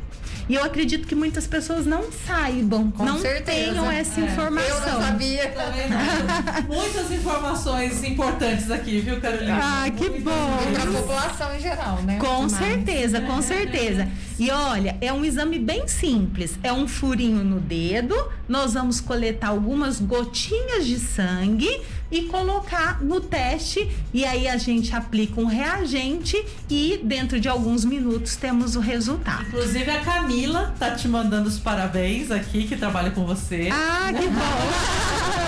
E 0.48 0.54
eu 0.54 0.62
acredito 0.62 1.08
que 1.08 1.14
muitas 1.14 1.46
pessoas 1.46 1.84
não 1.86 2.04
saibam, 2.26 2.90
Com 2.92 3.04
não 3.04 3.18
certeza. 3.18 3.44
tenham 3.72 3.90
essa 3.90 4.20
É. 4.20 4.24
informação. 4.24 4.86
Eu 4.86 4.92
não 4.92 5.00
sabia. 5.00 5.48
Tá 5.50 5.64
vendo? 5.66 6.66
Muitas 6.72 7.10
informações 7.10 8.04
importantes 8.04 8.70
aqui, 8.70 9.00
viu, 9.00 9.20
Carolina? 9.20 9.58
Ah, 9.60 9.90
que 9.90 10.08
Muitas 10.08 10.22
bom. 10.22 10.58
E 10.62 10.70
mesmo. 10.70 10.74
pra 10.92 11.00
população 11.00 11.56
em 11.56 11.60
geral, 11.60 12.02
né? 12.02 12.18
Com 12.18 12.46
Demais. 12.46 12.52
certeza, 12.52 13.20
com 13.22 13.42
certeza. 13.42 14.08
E 14.38 14.50
olha, 14.50 14.96
é 15.00 15.12
um 15.12 15.24
exame 15.24 15.58
bem 15.58 15.88
simples. 15.88 16.58
É 16.62 16.72
um 16.72 16.86
furinho 16.86 17.42
no 17.42 17.58
dedo. 17.58 18.14
Nós 18.48 18.74
vamos 18.74 19.00
coletar 19.00 19.48
algumas 19.48 19.98
gotinhas 19.98 20.86
de 20.86 20.98
sangue 20.98 21.80
e 22.10 22.22
colocar 22.22 23.02
no 23.02 23.20
teste. 23.20 23.90
E 24.12 24.24
aí 24.24 24.48
a 24.48 24.56
gente 24.56 24.94
aplica 24.94 25.40
um 25.40 25.46
reagente 25.46 26.44
e 26.68 27.00
dentro 27.02 27.40
de 27.40 27.48
alguns 27.48 27.84
minutos 27.84 28.36
temos 28.36 28.76
o 28.76 28.80
resultado. 28.80 29.46
Inclusive 29.48 29.90
a 29.90 30.00
Camila 30.00 30.74
tá 30.78 30.92
te 30.92 31.08
mandando 31.08 31.48
os 31.48 31.58
parabéns 31.58 32.30
aqui, 32.30 32.66
que 32.66 32.76
trabalha 32.76 33.10
com 33.10 33.24
você. 33.24 33.68
Ah, 33.72 34.12
que 34.12 34.26
bom! 34.28 35.36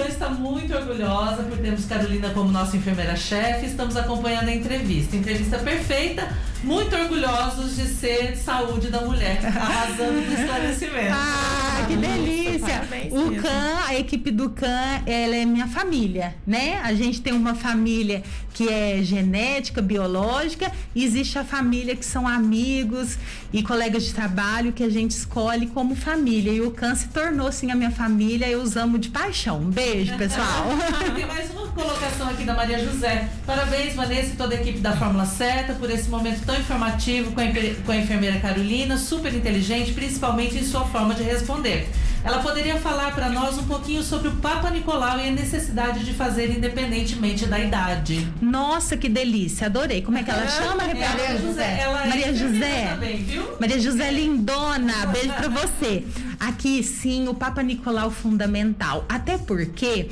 CAN 0.00 0.08
está 0.08 0.30
muito 0.30 0.74
orgulhosa 0.74 1.42
por 1.42 1.58
termos 1.58 1.84
Carolina 1.84 2.30
como 2.30 2.50
nossa 2.50 2.76
enfermeira-chefe. 2.76 3.66
Estamos 3.66 3.96
acompanhando 3.96 4.48
a 4.48 4.54
entrevista. 4.54 5.16
Entrevista 5.16 5.58
perfeita. 5.58 6.28
Muito 6.62 6.94
orgulhosos 6.94 7.76
de 7.76 7.86
ser 7.86 8.36
saúde 8.36 8.88
da 8.88 9.00
mulher. 9.00 9.40
Arrasando 9.44 10.20
no 10.20 10.32
esclarecimento. 10.32 11.14
Ah, 11.14 11.86
que 11.88 11.96
delícia! 11.96 12.60
parabéns 12.60 13.12
O 13.12 13.30
mesmo. 13.30 13.42
CAN, 13.42 13.78
a 13.86 13.98
equipe 13.98 14.30
do 14.30 14.50
CAN, 14.50 15.02
ela 15.06 15.36
é 15.36 15.46
minha 15.46 15.66
família, 15.66 16.34
né? 16.46 16.78
A 16.82 16.92
gente 16.92 17.22
tem 17.22 17.32
uma 17.32 17.54
família 17.54 18.22
que 18.52 18.68
é 18.68 19.02
genética, 19.02 19.80
biológica, 19.80 20.70
e 20.94 21.02
existe 21.02 21.38
a 21.38 21.44
família 21.44 21.96
que 21.96 22.04
são 22.04 22.28
amigos 22.28 23.16
e 23.52 23.62
colegas 23.62 24.04
de 24.04 24.12
trabalho 24.12 24.72
que 24.72 24.82
a 24.82 24.90
gente 24.90 25.12
escolhe 25.12 25.66
como 25.68 25.94
família. 25.94 26.52
E 26.52 26.60
o 26.60 26.70
CAN 26.72 26.94
se 26.94 27.08
tornou, 27.08 27.50
sim, 27.50 27.70
a 27.70 27.74
minha 27.74 27.90
família. 27.90 28.46
Eu 28.46 28.60
os 28.60 28.76
amo 28.76 28.98
de 28.98 29.08
paixão. 29.08 29.60
Um 29.60 29.70
beijo, 29.70 29.89
pessoal. 30.16 30.66
Ah, 31.00 31.10
tem 31.14 31.26
mais 31.26 31.50
uma 31.50 31.66
colocação 31.68 32.28
aqui 32.28 32.44
da 32.44 32.54
Maria 32.54 32.78
José. 32.78 33.28
Parabéns, 33.46 33.94
Vanessa 33.94 34.32
e 34.32 34.36
toda 34.36 34.54
a 34.54 34.60
equipe 34.60 34.78
da 34.78 34.96
Fórmula 34.96 35.24
Certa 35.24 35.72
por 35.74 35.90
esse 35.90 36.08
momento 36.08 36.44
tão 36.44 36.56
informativo 36.56 37.32
com 37.32 37.40
a, 37.40 37.44
com 37.84 37.92
a 37.92 37.96
enfermeira 37.96 38.38
Carolina, 38.38 38.96
super 38.96 39.32
inteligente, 39.34 39.92
principalmente 39.92 40.56
em 40.56 40.64
sua 40.64 40.84
forma 40.84 41.14
de 41.14 41.22
responder. 41.22 41.88
Ela 42.22 42.38
poderia 42.42 42.76
falar 42.76 43.14
para 43.14 43.28
nós 43.30 43.56
um 43.56 43.64
pouquinho 43.64 44.02
sobre 44.02 44.28
o 44.28 44.32
Papa 44.36 44.68
Nicolau 44.70 45.18
e 45.18 45.28
a 45.28 45.30
necessidade 45.30 46.04
de 46.04 46.12
fazer 46.12 46.50
independentemente 46.50 47.46
da 47.46 47.58
idade. 47.58 48.28
Nossa, 48.42 48.96
que 48.96 49.08
delícia. 49.08 49.66
Adorei. 49.66 50.02
Como 50.02 50.18
é 50.18 50.22
que 50.22 50.30
ela 50.30 50.46
chama? 50.46 50.82
É 50.84 50.90
a 50.90 51.08
Maria 51.08 51.38
José. 51.38 51.80
Ela 51.80 52.06
Maria 52.06 52.26
é 52.26 52.30
enfermeira 52.30 52.58
José. 52.68 52.86
também, 52.90 53.16
viu? 53.24 53.42
Maria 53.58 53.80
José 53.80 54.10
Lindona, 54.10 55.06
beijo 55.06 55.32
pra 55.32 55.48
você. 55.48 56.04
Aqui, 56.38 56.82
sim, 56.82 57.26
o 57.28 57.34
Papa 57.34 57.62
Nicolau 57.62 58.10
fundamental. 58.10 59.04
Até 59.08 59.38
porque, 59.38 60.08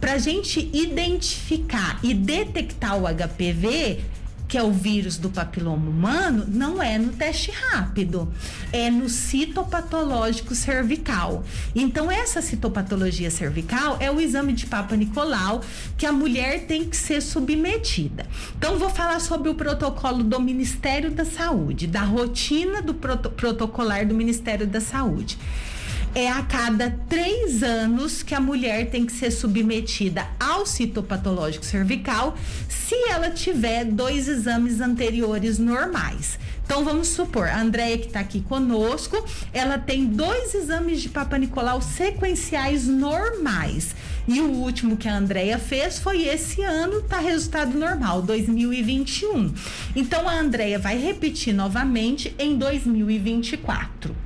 pra 0.00 0.18
gente 0.18 0.68
identificar 0.72 1.98
e 2.02 2.12
detectar 2.12 2.96
o 2.96 3.04
HPV, 3.06 4.00
que 4.48 4.56
é 4.56 4.62
o 4.62 4.70
vírus 4.70 5.16
do 5.18 5.28
papiloma 5.28 5.88
humano, 5.88 6.44
não 6.48 6.82
é 6.82 6.98
no 6.98 7.12
teste 7.12 7.50
rápido, 7.50 8.32
é 8.72 8.90
no 8.90 9.08
citopatológico 9.08 10.54
cervical. 10.54 11.44
Então, 11.74 12.10
essa 12.10 12.40
citopatologia 12.40 13.30
cervical 13.30 13.96
é 14.00 14.10
o 14.10 14.20
exame 14.20 14.52
de 14.52 14.66
Papa 14.66 14.94
Nicolau 14.96 15.62
que 15.96 16.06
a 16.06 16.12
mulher 16.12 16.66
tem 16.66 16.84
que 16.84 16.96
ser 16.96 17.20
submetida. 17.20 18.26
Então, 18.56 18.78
vou 18.78 18.90
falar 18.90 19.20
sobre 19.20 19.48
o 19.48 19.54
protocolo 19.54 20.22
do 20.22 20.40
Ministério 20.40 21.10
da 21.10 21.24
Saúde, 21.24 21.86
da 21.86 22.02
rotina 22.02 22.80
do 22.80 22.94
proto- 22.94 23.30
protocolar 23.30 24.06
do 24.06 24.14
Ministério 24.14 24.66
da 24.66 24.80
Saúde 24.80 25.38
é 26.16 26.30
a 26.30 26.42
cada 26.42 26.88
três 27.10 27.62
anos 27.62 28.22
que 28.22 28.34
a 28.34 28.40
mulher 28.40 28.88
tem 28.88 29.04
que 29.04 29.12
ser 29.12 29.30
submetida 29.30 30.26
ao 30.40 30.64
citopatológico 30.64 31.62
cervical 31.62 32.34
se 32.70 32.94
ela 33.10 33.28
tiver 33.28 33.84
dois 33.84 34.26
exames 34.26 34.80
anteriores 34.80 35.58
normais. 35.58 36.38
Então 36.64 36.82
vamos 36.82 37.08
supor, 37.08 37.48
a 37.48 37.60
Andréia 37.60 37.98
que 37.98 38.06
está 38.06 38.20
aqui 38.20 38.40
conosco, 38.40 39.22
ela 39.52 39.76
tem 39.76 40.06
dois 40.06 40.54
exames 40.54 41.02
de 41.02 41.10
Papa 41.10 41.36
Nicolau 41.36 41.82
sequenciais 41.82 42.86
normais. 42.86 43.94
E 44.26 44.40
o 44.40 44.50
último 44.52 44.96
que 44.96 45.08
a 45.08 45.18
Andréia 45.18 45.58
fez 45.58 45.98
foi 45.98 46.22
esse 46.22 46.62
ano, 46.62 47.02
tá 47.02 47.18
resultado 47.18 47.76
normal, 47.76 48.22
2021. 48.22 49.52
Então 49.94 50.26
a 50.26 50.32
Andréia 50.32 50.78
vai 50.78 50.96
repetir 50.96 51.52
novamente 51.52 52.34
em 52.38 52.56
2024, 52.56 54.16
tá? 54.16 54.25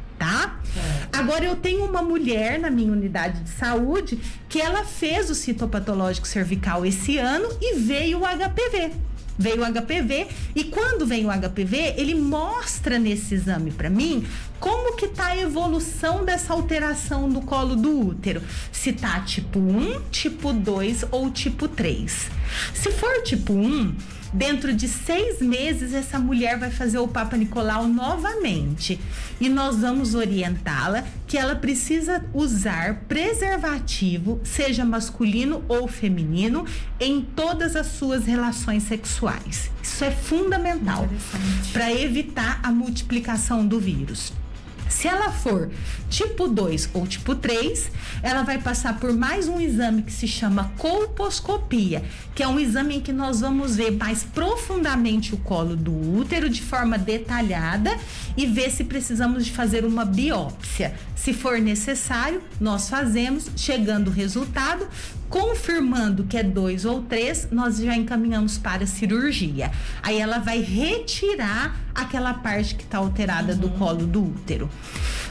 Agora 1.31 1.45
eu 1.45 1.55
tenho 1.55 1.85
uma 1.85 2.03
mulher 2.03 2.59
na 2.59 2.69
minha 2.69 2.91
unidade 2.91 3.43
de 3.43 3.51
saúde 3.51 4.19
que 4.49 4.61
ela 4.61 4.85
fez 4.85 5.31
o 5.31 5.35
citopatológico 5.37 6.27
cervical 6.27 6.85
esse 6.85 7.19
ano 7.19 7.49
e 7.63 7.77
veio 7.77 8.19
o 8.19 8.23
HPV. 8.23 8.91
Veio 9.39 9.63
o 9.63 9.73
HPV 9.73 10.27
e 10.57 10.65
quando 10.65 11.07
vem 11.07 11.25
o 11.25 11.29
HPV, 11.31 11.95
ele 11.97 12.17
mostra 12.17 12.99
nesse 12.99 13.37
exame 13.37 13.71
para 13.71 13.89
mim 13.89 14.27
como 14.59 14.97
que 14.97 15.07
tá 15.07 15.27
a 15.27 15.37
evolução 15.37 16.25
dessa 16.25 16.53
alteração 16.53 17.29
do 17.29 17.41
colo 17.43 17.77
do 17.77 18.09
útero. 18.09 18.43
Se 18.73 18.93
tá 18.93 19.21
tipo 19.21 19.61
1, 19.61 20.01
tipo 20.11 20.53
2 20.53 21.05
ou 21.13 21.31
tipo 21.31 21.69
3. 21.69 22.29
Se 22.75 22.91
for 22.91 23.23
tipo 23.23 23.53
1, 23.53 23.95
dentro 24.33 24.73
de 24.73 24.89
seis 24.89 25.41
meses 25.41 25.93
essa 25.93 26.19
mulher 26.19 26.59
vai 26.59 26.71
fazer 26.71 26.99
o 26.99 27.09
Papa 27.09 27.37
Nicolau 27.37 27.87
novamente 27.87 29.01
e 29.41 29.49
nós 29.49 29.81
vamos 29.81 30.15
orientá-la 30.15 31.05
que 31.27 31.37
ela 31.37 31.57
precisa 31.57 32.25
usar 32.33 33.05
preservativo, 33.09 34.41
seja 34.45 34.85
masculino 34.85 35.65
ou 35.69 35.89
feminino, 35.89 36.65
em 36.99 37.21
todas 37.21 37.77
as 37.77 37.87
suas 37.87 38.25
relações 38.25 38.85
sexuais. 38.85 39.71
Isso 39.83 40.05
é 40.05 40.11
fundamental 40.11 41.09
para 41.73 41.93
evitar 41.93 42.61
a 42.63 42.71
multiplicação 42.71 43.67
do 43.67 43.81
vírus. 43.81 44.33
Se 44.91 45.07
ela 45.07 45.31
for 45.31 45.71
tipo 46.11 46.49
2 46.49 46.91
ou 46.93 47.07
tipo 47.07 47.35
3, 47.35 47.91
ela 48.23 48.43
vai 48.43 48.59
passar 48.59 48.99
por 48.99 49.13
mais 49.13 49.49
um 49.49 49.61
exame 49.61 50.03
que 50.03 50.13
se 50.13 50.27
chama 50.27 50.73
colposcopia, 50.77 52.03
que 52.35 52.43
é 52.43 52.49
um 52.49 52.59
exame 52.59 52.97
em 52.97 53.01
que 53.01 53.13
nós 53.13 53.41
vamos 53.41 53.77
ver 53.77 53.93
mais 53.93 54.25
profundamente 54.25 55.33
o 55.33 55.39
colo 55.39 55.77
do 55.77 55.93
útero 56.19 56.51
de 56.51 56.61
forma 56.61 56.99
detalhada 56.99 57.97
e 58.37 58.47
ver 58.47 58.71
se 58.71 58.85
precisamos 58.85 59.47
de 59.47 59.53
fazer 59.53 59.85
uma 59.85 60.05
biópsia. 60.05 60.93
Se 61.23 61.35
for 61.35 61.59
necessário, 61.59 62.41
nós 62.59 62.89
fazemos, 62.89 63.51
chegando 63.55 64.09
o 64.09 64.11
resultado, 64.11 64.89
confirmando 65.29 66.25
que 66.25 66.39
é 66.39 66.43
dois 66.43 66.87
ou 66.87 67.03
três, 67.03 67.47
nós 67.51 67.77
já 67.77 67.95
encaminhamos 67.95 68.57
para 68.57 68.85
a 68.85 68.87
cirurgia. 68.87 69.71
Aí 70.03 70.19
ela 70.19 70.39
vai 70.39 70.63
retirar 70.63 71.79
aquela 71.95 72.33
parte 72.33 72.75
que 72.75 72.85
está 72.85 72.97
alterada 72.97 73.53
uhum. 73.53 73.59
do 73.59 73.69
colo 73.69 74.07
do 74.07 74.25
útero. 74.25 74.71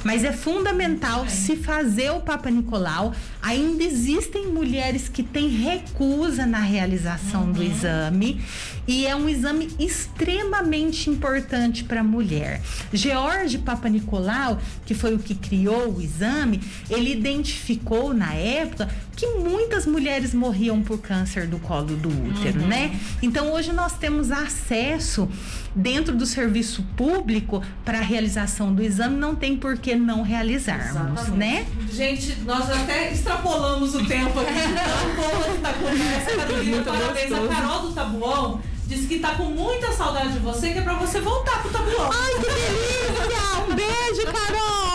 Mas 0.04 0.24
é 0.24 0.32
fundamental 0.32 1.28
se 1.28 1.58
fazer 1.58 2.12
o 2.12 2.22
Papa 2.22 2.52
Nicolau. 2.52 3.14
Ainda 3.42 3.84
existem 3.84 4.48
mulheres 4.48 5.10
que 5.10 5.24
têm 5.24 5.50
recusa 5.50 6.46
na 6.46 6.60
realização 6.60 7.46
uhum. 7.46 7.52
do 7.52 7.64
exame 7.64 8.42
e 8.90 9.06
é 9.06 9.16
um 9.16 9.30
exame 9.30 9.70
extremamente 9.78 11.12
importante 11.12 11.84
para 11.84 12.00
a 12.00 12.04
mulher. 12.04 12.60
George 12.92 13.60
Papa 13.60 13.88
Nicolau, 13.88 14.60
que 14.84 14.96
foi 14.96 15.14
o 15.14 15.20
que 15.20 15.36
criou 15.36 15.94
o 15.94 16.02
exame, 16.02 16.60
ele 16.90 17.12
identificou 17.12 18.16
na 18.16 18.34
época 18.34 18.90
que 19.16 19.28
muitas 19.28 19.86
mulheres 19.86 20.34
morriam 20.34 20.82
por 20.82 20.98
câncer 20.98 21.46
do 21.46 21.60
colo 21.60 21.96
do 21.98 22.10
útero, 22.10 22.62
uhum. 22.62 22.68
né? 22.68 23.00
Então 23.22 23.52
hoje 23.52 23.72
nós 23.72 23.96
temos 23.96 24.32
acesso 24.32 25.30
dentro 25.76 26.16
do 26.16 26.26
serviço 26.26 26.82
público 26.98 27.62
para 27.86 28.00
a 28.00 28.02
realização 28.02 28.74
do 28.74 28.82
exame, 28.82 29.18
não 29.18 29.36
tem 29.36 29.56
por 29.56 29.78
que 29.78 29.94
não 29.94 30.24
realizarmos, 30.24 31.20
Exatamente. 31.22 31.38
né? 31.38 31.68
Gente, 31.92 32.38
nós 32.44 32.68
até 32.72 33.14
extrapolamos 33.14 33.94
o 33.94 34.04
tempo 34.04 34.40
aqui 34.40 34.54
de 34.54 34.74
tão 34.74 35.16
boa 35.16 35.54
que 35.54 35.62
tá 35.62 35.74
conversa, 35.74 36.32
Carolina. 36.36 36.82
Parabéns 36.82 37.32
a 37.32 37.48
Carol 37.48 37.82
do 37.82 37.94
Tabuão 37.94 38.62
disse 38.90 39.06
que 39.06 39.20
tá 39.20 39.36
com 39.36 39.46
muita 39.46 39.92
saudade 39.94 40.34
de 40.34 40.40
você, 40.40 40.72
que 40.72 40.80
é 40.80 40.82
pra 40.82 40.96
você 40.96 41.22
voltar 41.22 41.62
pro 41.62 41.70
tabuão. 41.70 42.10
Ai, 42.12 42.34
que 42.34 42.40
delícia! 42.40 43.40
Um 43.70 43.76
beijo, 43.76 44.26
Carol! 44.26 44.90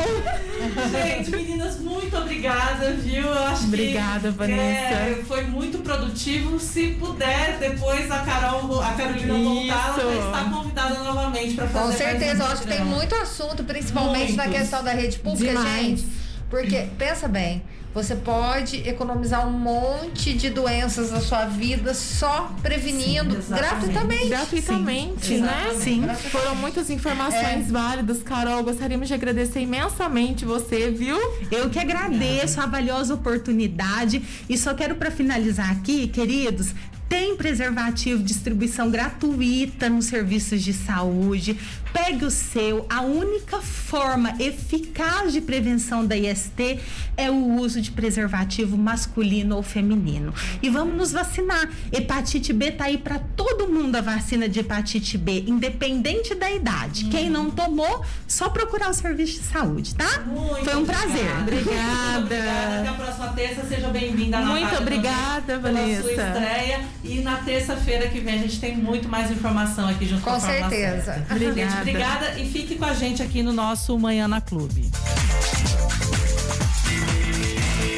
Gente, 0.91 1.31
meninas, 1.31 1.79
muito 1.79 2.17
obrigada, 2.17 2.91
viu? 2.95 3.23
Eu 3.23 3.45
acho 3.45 3.65
obrigada, 3.65 4.33
que, 4.33 4.37
Vanessa. 4.37 4.95
É, 4.95 5.23
foi 5.27 5.43
muito 5.45 5.79
produtivo. 5.79 6.59
Se 6.59 6.89
puder, 6.99 7.59
depois 7.59 8.11
a 8.11 8.19
Carol, 8.19 8.81
a 8.81 8.93
Carolina 8.95 9.35
Isso. 9.35 9.45
voltar, 9.45 9.99
ela 10.01 10.05
vai 10.05 10.27
estar 10.27 10.51
convidada 10.53 10.95
novamente 11.05 11.55
para 11.55 11.69
fazer. 11.69 11.87
Com 11.87 11.93
certeza, 11.97 12.43
eu 12.43 12.47
acho 12.49 12.63
que 12.63 12.69
tem 12.69 12.85
muito 12.85 13.15
assunto, 13.15 13.63
principalmente 13.63 14.33
Muitos. 14.33 14.37
na 14.37 14.49
questão 14.49 14.83
da 14.83 14.93
rede 14.93 15.19
pública, 15.21 15.53
Demais. 15.53 15.87
gente. 16.01 16.07
Porque, 16.51 16.89
pensa 16.99 17.29
bem, 17.29 17.63
você 17.95 18.17
pode 18.17 18.89
economizar 18.89 19.47
um 19.47 19.53
monte 19.53 20.35
de 20.35 20.51
doenças 20.51 21.13
na 21.13 21.21
sua 21.21 21.47
vida 21.47 21.95
só 21.95 22.53
prevenindo 22.61 23.41
Sim, 23.41 23.55
gratuitamente. 23.55 24.29
Gratuitamente, 24.29 25.27
Sim, 25.27 25.41
né? 25.41 25.77
Sim. 25.79 26.03
Foram 26.31 26.57
muitas 26.57 26.91
informações 26.91 27.69
é. 27.69 27.71
válidas, 27.71 28.21
Carol. 28.23 28.65
Gostaríamos 28.65 29.07
de 29.07 29.15
agradecer 29.15 29.61
imensamente 29.61 30.45
você, 30.45 30.91
viu? 30.91 31.17
Eu 31.53 31.71
que 31.71 31.79
agradeço 31.79 32.61
a 32.61 32.67
valiosa 32.67 33.15
oportunidade 33.15 34.21
e 34.49 34.59
só 34.59 34.75
quero 34.75 34.97
para 34.97 35.13
finalizar 35.13 35.71
aqui, 35.71 36.09
queridos, 36.09 36.75
tem 37.09 37.37
preservativo, 37.37 38.23
distribuição 38.23 38.91
gratuita 38.91 39.89
nos 39.89 40.07
serviços 40.07 40.63
de 40.63 40.73
saúde. 40.73 41.59
Pegue 41.93 42.25
o 42.25 42.31
seu. 42.31 42.87
A 42.91 43.03
única 43.03 43.59
forma 43.61 44.35
eficaz 44.41 45.33
de 45.33 45.41
prevenção 45.41 46.05
da 46.05 46.17
IST 46.17 46.81
é 47.17 47.31
o 47.31 47.57
uso 47.57 47.81
de 47.81 47.93
preservativo 47.93 48.77
masculino 48.77 49.57
ou 49.57 49.63
feminino. 49.63 50.35
E 50.61 50.69
vamos 50.69 50.97
nos 50.97 51.13
vacinar. 51.13 51.71
Hepatite 51.93 52.53
B 52.53 52.73
tá 52.73 52.85
aí 52.85 52.99
para 52.99 53.19
todo 53.19 53.69
mundo 53.69 53.95
a 53.95 54.01
vacina 54.01 54.49
de 54.49 54.59
hepatite 54.59 55.17
B, 55.17 55.45
independente 55.47 56.35
da 56.35 56.51
idade. 56.51 57.05
Hum. 57.05 57.11
Quem 57.11 57.31
não 57.31 57.51
tomou, 57.51 58.05
só 58.27 58.49
procurar 58.49 58.91
o 58.91 58.95
serviço 58.95 59.41
de 59.41 59.47
saúde, 59.47 59.95
tá? 59.95 60.23
Muito 60.27 60.65
Foi 60.65 60.75
um 60.75 60.85
prazer. 60.85 61.31
Obrigada. 61.43 62.19
obrigada. 62.19 62.81
Até 62.81 62.89
a 62.89 62.95
próxima 62.95 63.29
terça. 63.29 63.65
Seja 63.69 63.89
bem-vinda. 63.89 64.39
Muito 64.41 64.75
obrigada, 64.77 65.59
Vanessa. 65.59 66.03
Pela 66.03 66.33
sua 66.33 66.41
estreia. 66.41 66.85
E 67.05 67.21
na 67.21 67.37
terça-feira 67.37 68.09
que 68.09 68.19
vem 68.19 68.35
a 68.35 68.39
gente 68.39 68.59
tem 68.59 68.77
muito 68.77 69.09
mais 69.09 69.31
informação 69.31 69.87
aqui 69.87 70.07
junto 70.07 70.23
com, 70.23 70.31
com 70.31 70.37
a 70.37 70.41
certeza. 70.41 71.25
Obrigada. 71.31 71.55
Gente, 71.55 71.81
obrigada 71.81 72.41
e 72.41 72.51
fique 72.51 72.77
com 72.77 72.85
a 72.87 72.95
gente 72.95 73.23
aqui 73.23 73.43
no 73.43 73.53
nosso 73.53 73.99
Manhã 73.99 74.27
na 74.27 74.41
Clube. 74.41 74.91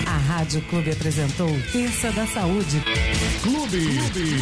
A 0.06 0.16
Rádio 0.18 0.60
Clube 0.62 0.90
apresentou 0.90 1.48
Terça 1.72 2.10
da 2.10 2.26
Saúde. 2.26 2.82
Clube. 3.42 3.78
Clube. 3.78 4.36